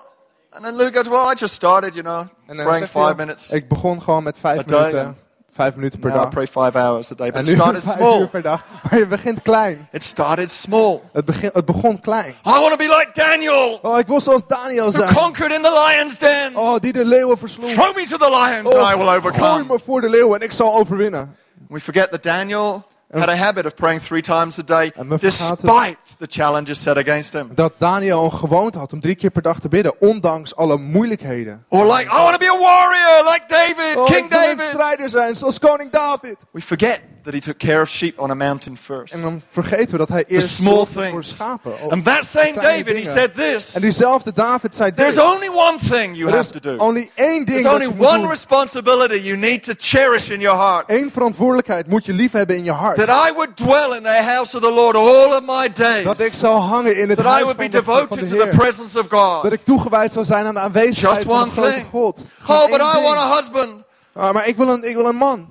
[0.50, 3.50] and then Luke goes, well, I just started, you know, En dan praying five minutes.
[3.50, 5.16] Ik begon gewoon met vijf minuten.
[5.58, 6.30] Vijf minuten per Now I dag.
[6.32, 7.30] pray five hours a day.
[7.30, 8.20] But it started small.
[8.20, 8.64] uur per dag.
[8.90, 9.88] Maar je begint klein.
[9.92, 11.00] It started small.
[11.12, 12.34] Het, begin, het begon klein.
[12.46, 15.84] I want to be like Daniel, Oh, ik wil zoals Daniel who conquered in the
[15.86, 16.56] lion's den.
[16.56, 17.70] Oh, die de leeuwen versloeg.
[17.72, 19.64] Throw me to the lions Oh, and I will gooi overcome.
[19.64, 21.36] me voor de leeuwen en ik zal overwinnen.
[21.68, 26.26] We forget that Daniel had a habit of praying three times a day, despite the
[26.28, 27.50] challenges set against him.
[27.54, 31.64] Dat Daniel een gewoonte had om drie keer per dag te bidden, ondanks alle moeilijkheden.
[31.68, 34.66] Or like, I want to be a warrior, like David, Oh, King David.
[34.68, 36.36] strijder zijn, zoals koning David.
[36.50, 37.00] We forget
[37.30, 39.12] that he took care of sheep on a mountain first.
[39.12, 41.72] En dan vergeten we dat hij eerst small voor schapen.
[41.82, 43.12] Oh, And that same David, he dingen.
[43.12, 43.72] said this.
[43.74, 44.98] En diezelfde David zei dit.
[45.10, 46.76] There's only one thing you have to do.
[46.76, 50.90] only één ding There's only one responsibility you need to cherish in your heart.
[50.90, 52.96] Eén verantwoordelijkheid moet je lief hebben in je hart.
[52.96, 56.04] That I would dwell in the house of the Lord all of my days.
[56.04, 58.00] Dat ik zal hangen in het That I huis would van be de, van de
[58.08, 58.56] devoted to the Heer.
[58.56, 59.42] presence of God.
[59.42, 61.84] Dat ik toegewijd zal zijn aan de aanwezigheid Just van de grote.
[61.90, 62.18] God.
[62.42, 63.82] Oh, Maar but I want a husband.
[64.14, 65.48] Ah, maar ik wil, een, ik wil een man.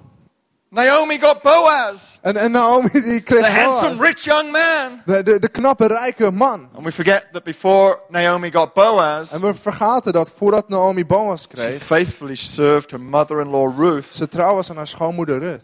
[0.70, 3.99] Naomi got Boaz, En, en Naomi die the kreeg handsome, Boaz.
[4.07, 5.01] rich young man.
[5.05, 6.70] De, de, de knappe, rijke man.
[6.76, 11.41] And we forget that before Naomi got Boaz, En we vergaten dat voordat Naomi Boaz
[11.41, 14.05] she kreeg, faithfully served her mother-in-law Ruth.
[14.05, 15.63] ze trouw was aan haar schoonmoeder Ruth.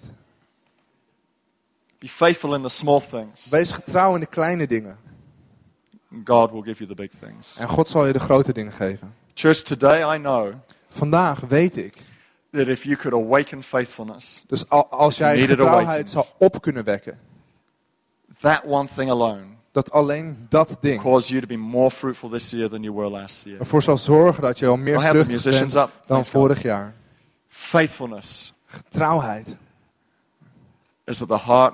[2.00, 3.48] Be faithful in the small things.
[3.50, 4.98] Wees getrouw in de kleine dingen.
[6.12, 7.58] and God will give you the big things.
[7.58, 9.14] En God zal je de grote dingen geven.
[9.34, 10.54] Church, today I know
[10.90, 11.98] Vandaag weet ik.
[12.54, 17.20] That if you could awaken faithfulness, Dus al- als jij getrouwheid zal op kunnen wekken.
[18.42, 19.42] that one thing alone
[19.72, 23.10] Dat alleen dat ding cause you to be more fruitful this year than you were
[23.10, 23.60] last year.
[23.60, 25.90] ervoor zal zorgen dat je al meer vruchtig bent up.
[26.08, 26.94] dan vorig jaar.
[27.48, 29.56] Faithfulness Getrouwheid
[31.06, 31.74] is at the heart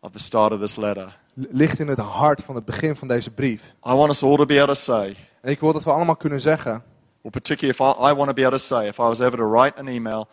[0.00, 1.18] of the start of this letter.
[1.34, 3.62] ligt in het hart van het begin van deze brief.
[3.86, 6.16] I want us all to be able to say, En ik wil dat we allemaal
[6.16, 6.82] kunnen zeggen.
[7.22, 9.36] Well, particularly if I, I want to be able to say, if I was ever
[9.36, 10.28] to write an email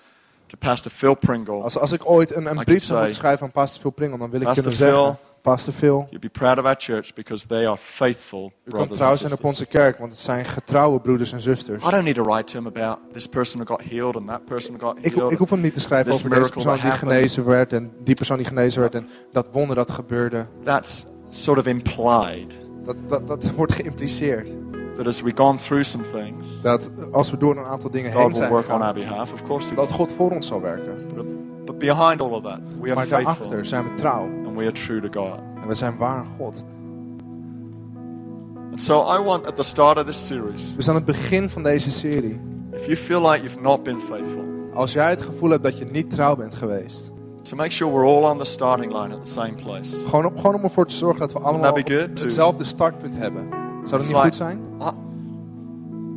[0.48, 3.52] to Pastor Phil Pringle, Als, als ik ooit een, een brief zou moeten schrijven aan
[3.52, 4.98] Pastor Phil Pringel, dan wil ik kunnen zeggen.
[4.98, 8.98] Phil, Pastor Phil, you'd be proud of our church because they are faithful u brothers
[8.98, 11.84] trouw and zijn op onze kerk, want het zijn getrouwe broeders en zusters.
[11.84, 14.46] I don't need to write to him about this person who got healed and that
[14.46, 15.32] person who got Ik, healed.
[15.32, 18.38] ik hoef hem niet te schrijven over deze persoon die genezen werd en die persoon
[18.38, 20.48] die genezen werd en dat wonder dat gebeurde.
[20.64, 22.56] That's sort of implied.
[22.84, 24.52] Dat, dat, dat wordt geïmpliceerd.
[24.98, 28.20] That as we've gone through some things, Dat als we door een aantal dingen heen
[28.22, 29.34] God will zijn work on gegaan, our behalf.
[29.34, 29.96] Of course He dat will.
[29.96, 30.96] God voor ons zal werken.
[31.16, 31.26] But,
[31.66, 34.62] but behind all of that, we are Maar faithful daarachter zijn we trouw and we
[34.64, 35.40] are true to God.
[35.62, 36.66] en we zijn waar aan God.
[38.72, 41.64] And so I want at the start of this series, Dus aan het begin van
[41.64, 42.40] deze serie,
[42.72, 44.44] if you feel like you've not been faithful,
[44.74, 48.06] als jij het gevoel hebt dat je niet trouw bent geweest, to make sure we're
[48.16, 49.98] all on the starting line at the same place.
[50.08, 51.76] gewoon, om- gewoon om ervoor te zorgen dat we allemaal
[52.20, 53.48] hetzelfde startpunt hebben.
[53.88, 54.60] Zou dat niet goed zijn?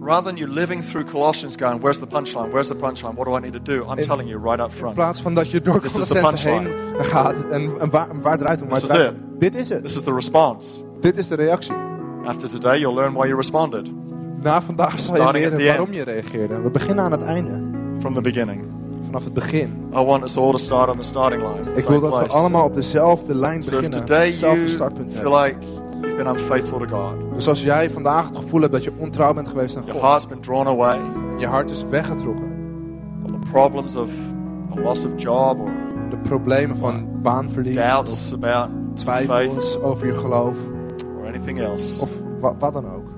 [0.03, 2.51] Rather than you living through Colossians going, where's the punchline?
[2.51, 3.15] Where's the punchline?
[3.17, 3.85] What do I need to do?
[3.85, 4.95] I'm In- telling you right up In front.
[4.95, 6.69] plaats van dat je door This is the Colossense heen
[6.99, 9.83] gaat en, en waar, waar draait draait om- Dit is het.
[9.83, 10.67] This is the response.
[11.01, 11.75] Dit is de reactie.
[12.25, 13.91] After today, you'll learn why you responded
[14.43, 16.61] Na vandaag zal je leren waarom je reageerde.
[16.61, 17.69] We beginnen aan het einde.
[18.01, 18.67] from the beginning.
[19.03, 19.89] Vanaf het begin.
[19.95, 21.79] I want us all to start on the starting line.
[21.79, 23.99] Ik wil dat we allemaal op dezelfde lijn So beginnen.
[24.01, 25.57] today Hetzelfde you startpunt feel like
[26.01, 29.33] you've been unfaithful to God, Dus als jij vandaag het gevoel hebt dat je ontrouw
[29.35, 30.09] bent geweest aan your God.
[30.09, 30.97] heart's been drawn away,
[31.31, 32.49] En je hart is weggetrokken.
[33.25, 34.11] or the problems of
[34.79, 35.71] a loss of job or
[36.11, 37.77] De problemen van baanverlies.
[37.77, 40.57] Of doubts about faith twijfels over je geloof.
[41.19, 43.09] or anything else, Of wa- wat dan ook.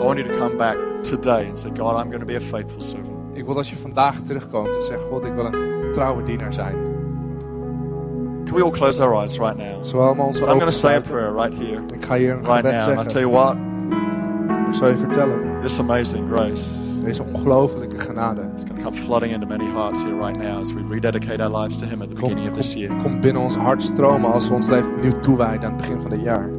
[0.00, 2.40] I want you to come back today and say, God, I'm going to be a
[2.40, 3.36] faithful servant.
[3.36, 5.02] Ik wil dat je vandaag terugkomt en zegt.
[5.02, 6.76] God ik wil een trouwe dienaar zijn.
[8.52, 9.82] Can we all close our eyes right now?
[9.82, 11.80] So I'm going to say a prayer right here.
[11.80, 12.90] Right now.
[12.90, 13.56] And I tell you what.
[13.56, 13.62] Ik.
[15.62, 16.86] This amazing grace.
[17.02, 21.48] It's going to come flooding into many hearts here right now as we rededicate our
[21.48, 22.90] lives to Him at the beginning of this year.
[22.90, 26.10] Komt binnen ons hart stromen als we ons leven opnieuw toewijden aan het begin van
[26.10, 26.50] dit jaar.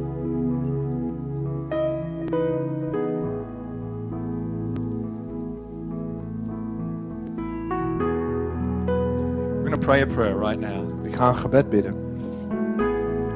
[9.62, 10.93] We're going to pray a prayer right now.
[11.14, 11.94] Ik ga een gebed bidden.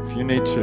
[0.07, 0.61] If you need to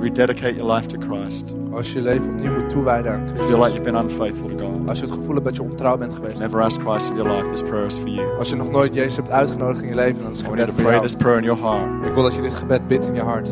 [0.00, 3.58] rededicate your life to Christ, Als je leven opnieuw moet toewijden aan feel Christus.
[3.58, 6.14] like you've been unfaithful to God, Als je het gevoel hebt dat je ontrouw bent
[6.14, 6.38] geweest.
[6.40, 8.38] never asked Christ in your life, this prayer is for you.
[8.38, 10.74] Als je nog nooit Jezus hebt uitgenodigd in je leven, dan is het gebed voor
[10.74, 11.02] pray jou.
[11.02, 12.06] this prayer in your heart.
[12.06, 13.48] Ik wil dat je dit gebed bidt in je hart.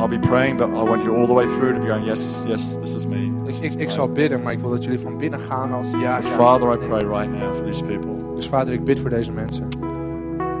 [0.00, 2.42] I'll be praying, but I want you all the way through to be going, yes,
[2.46, 3.30] yes, this is me.
[3.46, 6.20] Ik, ik, ik zal bidden, maar ik wil dat jullie van binnen gaan als ja,
[6.20, 6.34] So ja.
[6.34, 8.34] Father, I pray right now for these people.
[8.34, 9.68] Dus vader, ik bid voor deze mensen.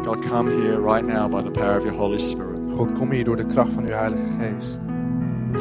[0.04, 2.58] God, come here right now by the power of your Holy Spirit.
[2.76, 4.80] God, kom hier door de kracht van uw Heilige Geest.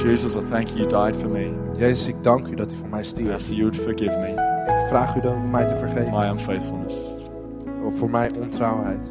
[0.03, 1.51] Jesus, I thank you, you died for me.
[1.77, 3.29] Jezus, ik dank u dat u voor mij I ask stierf.
[3.31, 4.27] that you would forgive me
[4.81, 6.11] Ik vraag u dan om mij te vergeven.
[6.11, 7.15] my unfaithfulness.
[7.85, 9.09] Of voor mijn ontrouwheid.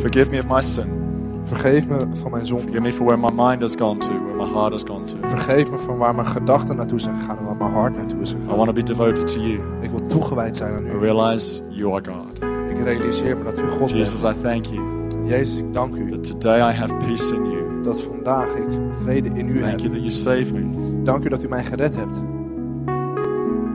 [0.00, 0.96] Forgive me of my sin.
[1.42, 2.62] Vergeef me van mijn zonde.
[2.64, 5.16] Forgive me for where my mind has gone to, where my heart has gone to.
[5.28, 8.30] Vergeef me van waar mijn gedachten naartoe zijn gegaan en waar mijn hart naartoe is
[8.32, 8.56] I gegaan.
[8.56, 9.60] want to be devoted to you.
[9.80, 10.98] Ik wil toegewijd zijn aan I u.
[10.98, 12.37] realize you are God.
[12.78, 14.36] Ik realiseer me dat u God Jesus, bent.
[14.36, 14.82] I thank you
[15.24, 17.82] Jezus, ik dank u that today I have peace in you.
[17.82, 18.68] dat vandaag ik
[19.02, 19.78] vrede in u Thank heb.
[19.80, 20.62] you that you saved me
[21.04, 22.14] Dank u dat u mij gered hebt.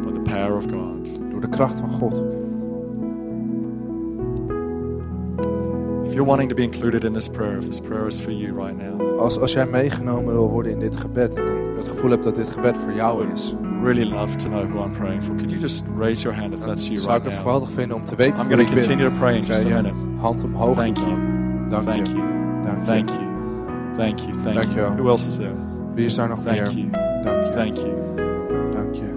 [0.02, 1.32] by the power of God.
[1.32, 2.14] Door de kracht van God.
[6.06, 8.54] If you're wanting to be included in this prayer, if this prayer is for you
[8.54, 11.46] right now, Als, als jij meegenomen wil worden in dit gebed en
[11.76, 14.92] het gevoel hebt dat dit gebed voor jou is, really love to know who I'm
[14.92, 15.36] praying for.
[15.36, 17.42] Could you just raise your hand if that's you right het now?
[17.42, 19.94] geweldig vinden om te weten I'm going to continue to pray in just a minute.
[20.22, 20.76] hand omhoog.
[20.76, 21.18] Thank you.
[21.70, 22.22] Dank Thank you.
[22.86, 23.32] Thank you.
[23.98, 24.34] Thank you.
[24.44, 24.86] Thank you.
[24.96, 25.56] Who else is there?
[25.96, 26.72] Wie is daar nog Thank meer?
[26.72, 26.90] you.
[27.22, 27.52] Dank je.
[27.54, 27.92] Thank you.
[28.74, 29.12] Dank je.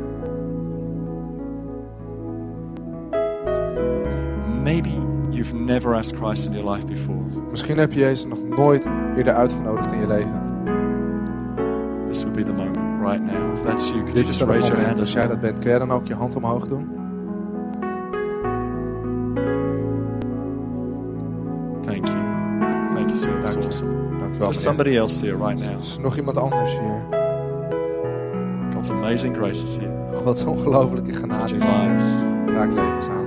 [4.62, 4.90] Maybe
[5.30, 7.24] you've never asked Christ in your life before.
[7.50, 8.86] Misschien heb je Jezus nog nooit
[9.16, 10.45] eerder uitgenodigd in je leven.
[13.66, 15.58] That's you, Dit is het raise your moment hand als jij dat bent.
[15.58, 16.88] Kun jij dan ook je hand omhoog doen?
[21.84, 22.18] Thank you.
[22.94, 23.42] Thank you, sir.
[23.42, 24.18] That's awesome.
[24.20, 25.78] Dank there somebody else here right now?
[25.80, 27.02] Is nog iemand anders hier?
[28.74, 29.94] God's amazing grace is here.
[30.24, 32.04] Gods ongelofelijke genade Touching is lives.
[32.46, 33.24] raak levens aan.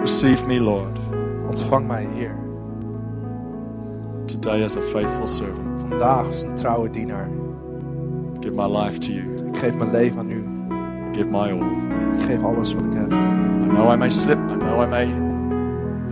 [0.00, 0.98] Receive me, Lord,
[1.48, 2.38] Ontvang mij, Heer.
[4.26, 5.69] today as a faithful servant.
[5.90, 7.28] Vandaag als een trouwe dienaar.
[8.40, 9.34] Give my life to you.
[9.52, 10.44] Ik geef mijn leven aan u.
[11.12, 11.62] Give my all.
[12.12, 13.12] Ik geef alles wat ik heb.
[13.12, 14.38] I know I may slip.
[14.50, 15.06] I know I may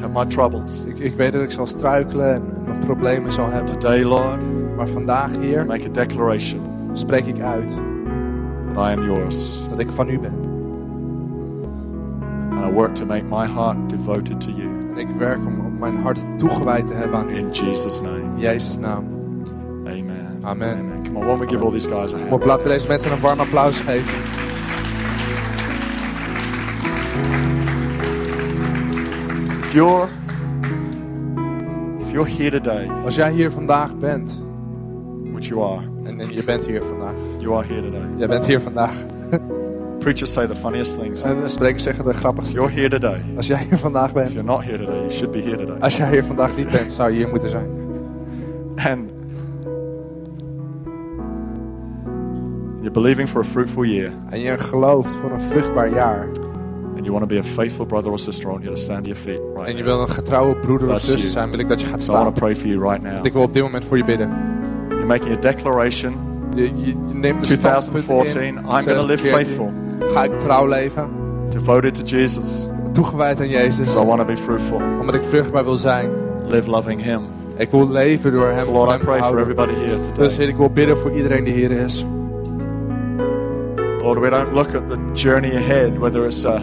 [0.01, 0.85] have my troubles.
[0.85, 3.79] Ik, ik weet dat ik zal struikelen en mijn problemen zal hebben.
[3.79, 4.41] Today, Lord,
[4.76, 6.61] Maar vandaag, Heer, make a declaration
[6.93, 7.68] spreek ik uit
[8.74, 9.66] that I am yours.
[9.70, 10.47] dat ik van u ben.
[12.51, 14.68] And I work to make my heart devoted to you.
[14.91, 17.35] En ik werk om, om mijn hart toegewijd te hebben aan u.
[17.35, 18.20] In Jesus' name.
[18.20, 19.18] In Jezus' naam.
[20.49, 20.79] Amen.
[20.79, 21.05] Amen.
[21.05, 22.33] Come on, why don't we give all these guys a hand?
[22.33, 24.15] op, laten we deze mensen een warm applaus geven.
[29.61, 30.09] If you're
[32.01, 34.39] if you're here today, Als jij hier vandaag bent,
[35.33, 37.15] which you are, en, en je bent hier vandaag.
[37.39, 38.07] you are here today.
[38.17, 38.93] Jij bent hier vandaag.
[39.99, 41.23] Preachers say the funniest things.
[41.23, 42.55] En de sprekers zeggen de If grappigste.
[42.55, 45.31] you're here today, Als jij hier vandaag if bent, you're not here today, you should
[45.31, 45.77] be here today.
[45.81, 47.67] als jij hier vandaag niet bent, zou je hier moeten zijn.
[48.89, 49.11] And
[52.89, 56.28] you're believing for a fruitful year, En je gelooft voor een vruchtbaar jaar.
[56.97, 59.05] and you want to be a faithful brother or sister, I want you to stand
[59.05, 61.18] to your feet right En je wil een getrouwe broeder of you.
[61.18, 62.34] zijn, wil ik dat je gaat So I want staan.
[62.34, 63.26] to pray for you right now.
[63.26, 64.30] Ik wil op dit moment voor je bidden.
[64.89, 66.14] You're making a declaration.
[66.55, 68.55] Je, je, neemt de standpunt 2014, in.
[68.57, 69.30] I'm going to live 2014.
[69.32, 69.72] faithful,
[70.12, 71.11] Ga ik trouw leven.
[71.51, 72.68] devoted to Jesus.
[72.93, 73.91] Toegewijd aan Jezus.
[73.93, 76.11] So I want to be fruitful, Omdat ik vruchtbaar wil zijn.
[76.47, 77.20] live loving Him.
[77.57, 78.59] Ik wil leven door hem.
[78.59, 80.30] So Lord, I pray for everybody here Dus today.
[80.36, 82.05] Heer, ik wil bidden voor iedereen die hier is.
[84.09, 86.61] Lord, we don't look at the journey ahead, whether it's uh,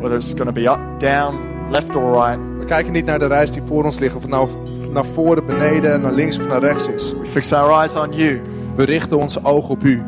[0.00, 2.38] whether it's going to be up, down, left or right.
[2.58, 4.14] We kijken niet naar de reis die voor ons ligt.
[4.14, 4.48] Of het nou
[4.92, 7.12] naar voren, beneden, naar links of naar rechts is.
[7.12, 8.40] We fix our eyes on You.
[8.76, 10.02] We richten onze ogen op u.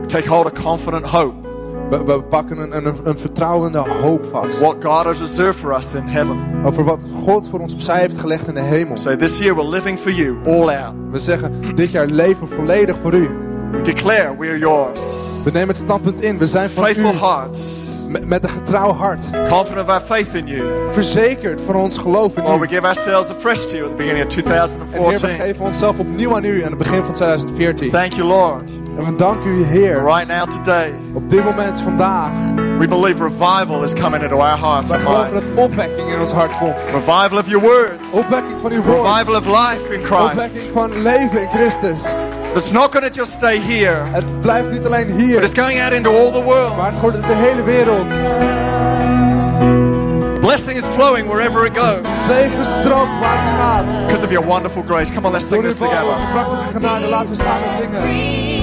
[0.00, 1.48] We take hold of confident hope.
[1.90, 4.58] We, we pakken een, een, een vertrouwende hoop vast.
[4.58, 6.36] What God has reserved for us in heaven.
[6.64, 8.96] Over wat God voor ons opzij heeft gelegd in de hemel.
[8.96, 10.94] So this year we're living for You, all out.
[11.10, 13.28] We zeggen, dit jaar leven volledig voor u.
[13.72, 15.27] We declare we are Yours.
[15.48, 16.38] We nemen het standpunt in.
[16.38, 17.16] We zijn van Faithful u.
[17.16, 17.60] hearts,
[18.08, 19.20] Met, met een getrouw hart.
[19.48, 20.62] confident of our faith in You.
[20.92, 22.60] Verzekerd van ons geloof in Lord, u.
[22.60, 25.28] we give ourselves afresh to You at the beginning of En Heer, we 2014.
[25.46, 27.90] geven onszelf opnieuw aan u aan het begin van 2014.
[27.90, 28.70] Thank You, Lord.
[28.98, 30.04] En we danken u, Heer.
[30.04, 32.30] Right now, today, Op dit moment, vandaag.
[32.78, 36.58] we believe revival is coming into our hearts and geloven dat opwekking in ons hart
[36.58, 36.74] komt.
[36.92, 37.92] Revival of Your Word.
[38.10, 39.06] Opwekking van uw woord.
[39.06, 40.22] Revival of life in Christ.
[40.32, 42.02] Opwekking van leven in Christus.
[42.58, 45.80] It's not going to just stay here, Het blijft niet alleen but hier, it's going
[45.80, 46.76] out into all the world.
[46.76, 48.06] maar het wordt de hele wereld.
[50.40, 54.06] Blessing is flowing wherever it goes Zegen stroomt waar het gaat.
[54.06, 55.12] because of your wonderful grace.
[55.12, 56.00] Come on, let's sing this together.
[56.00, 58.57] Door uw prachtige genade, laten we samen zingen.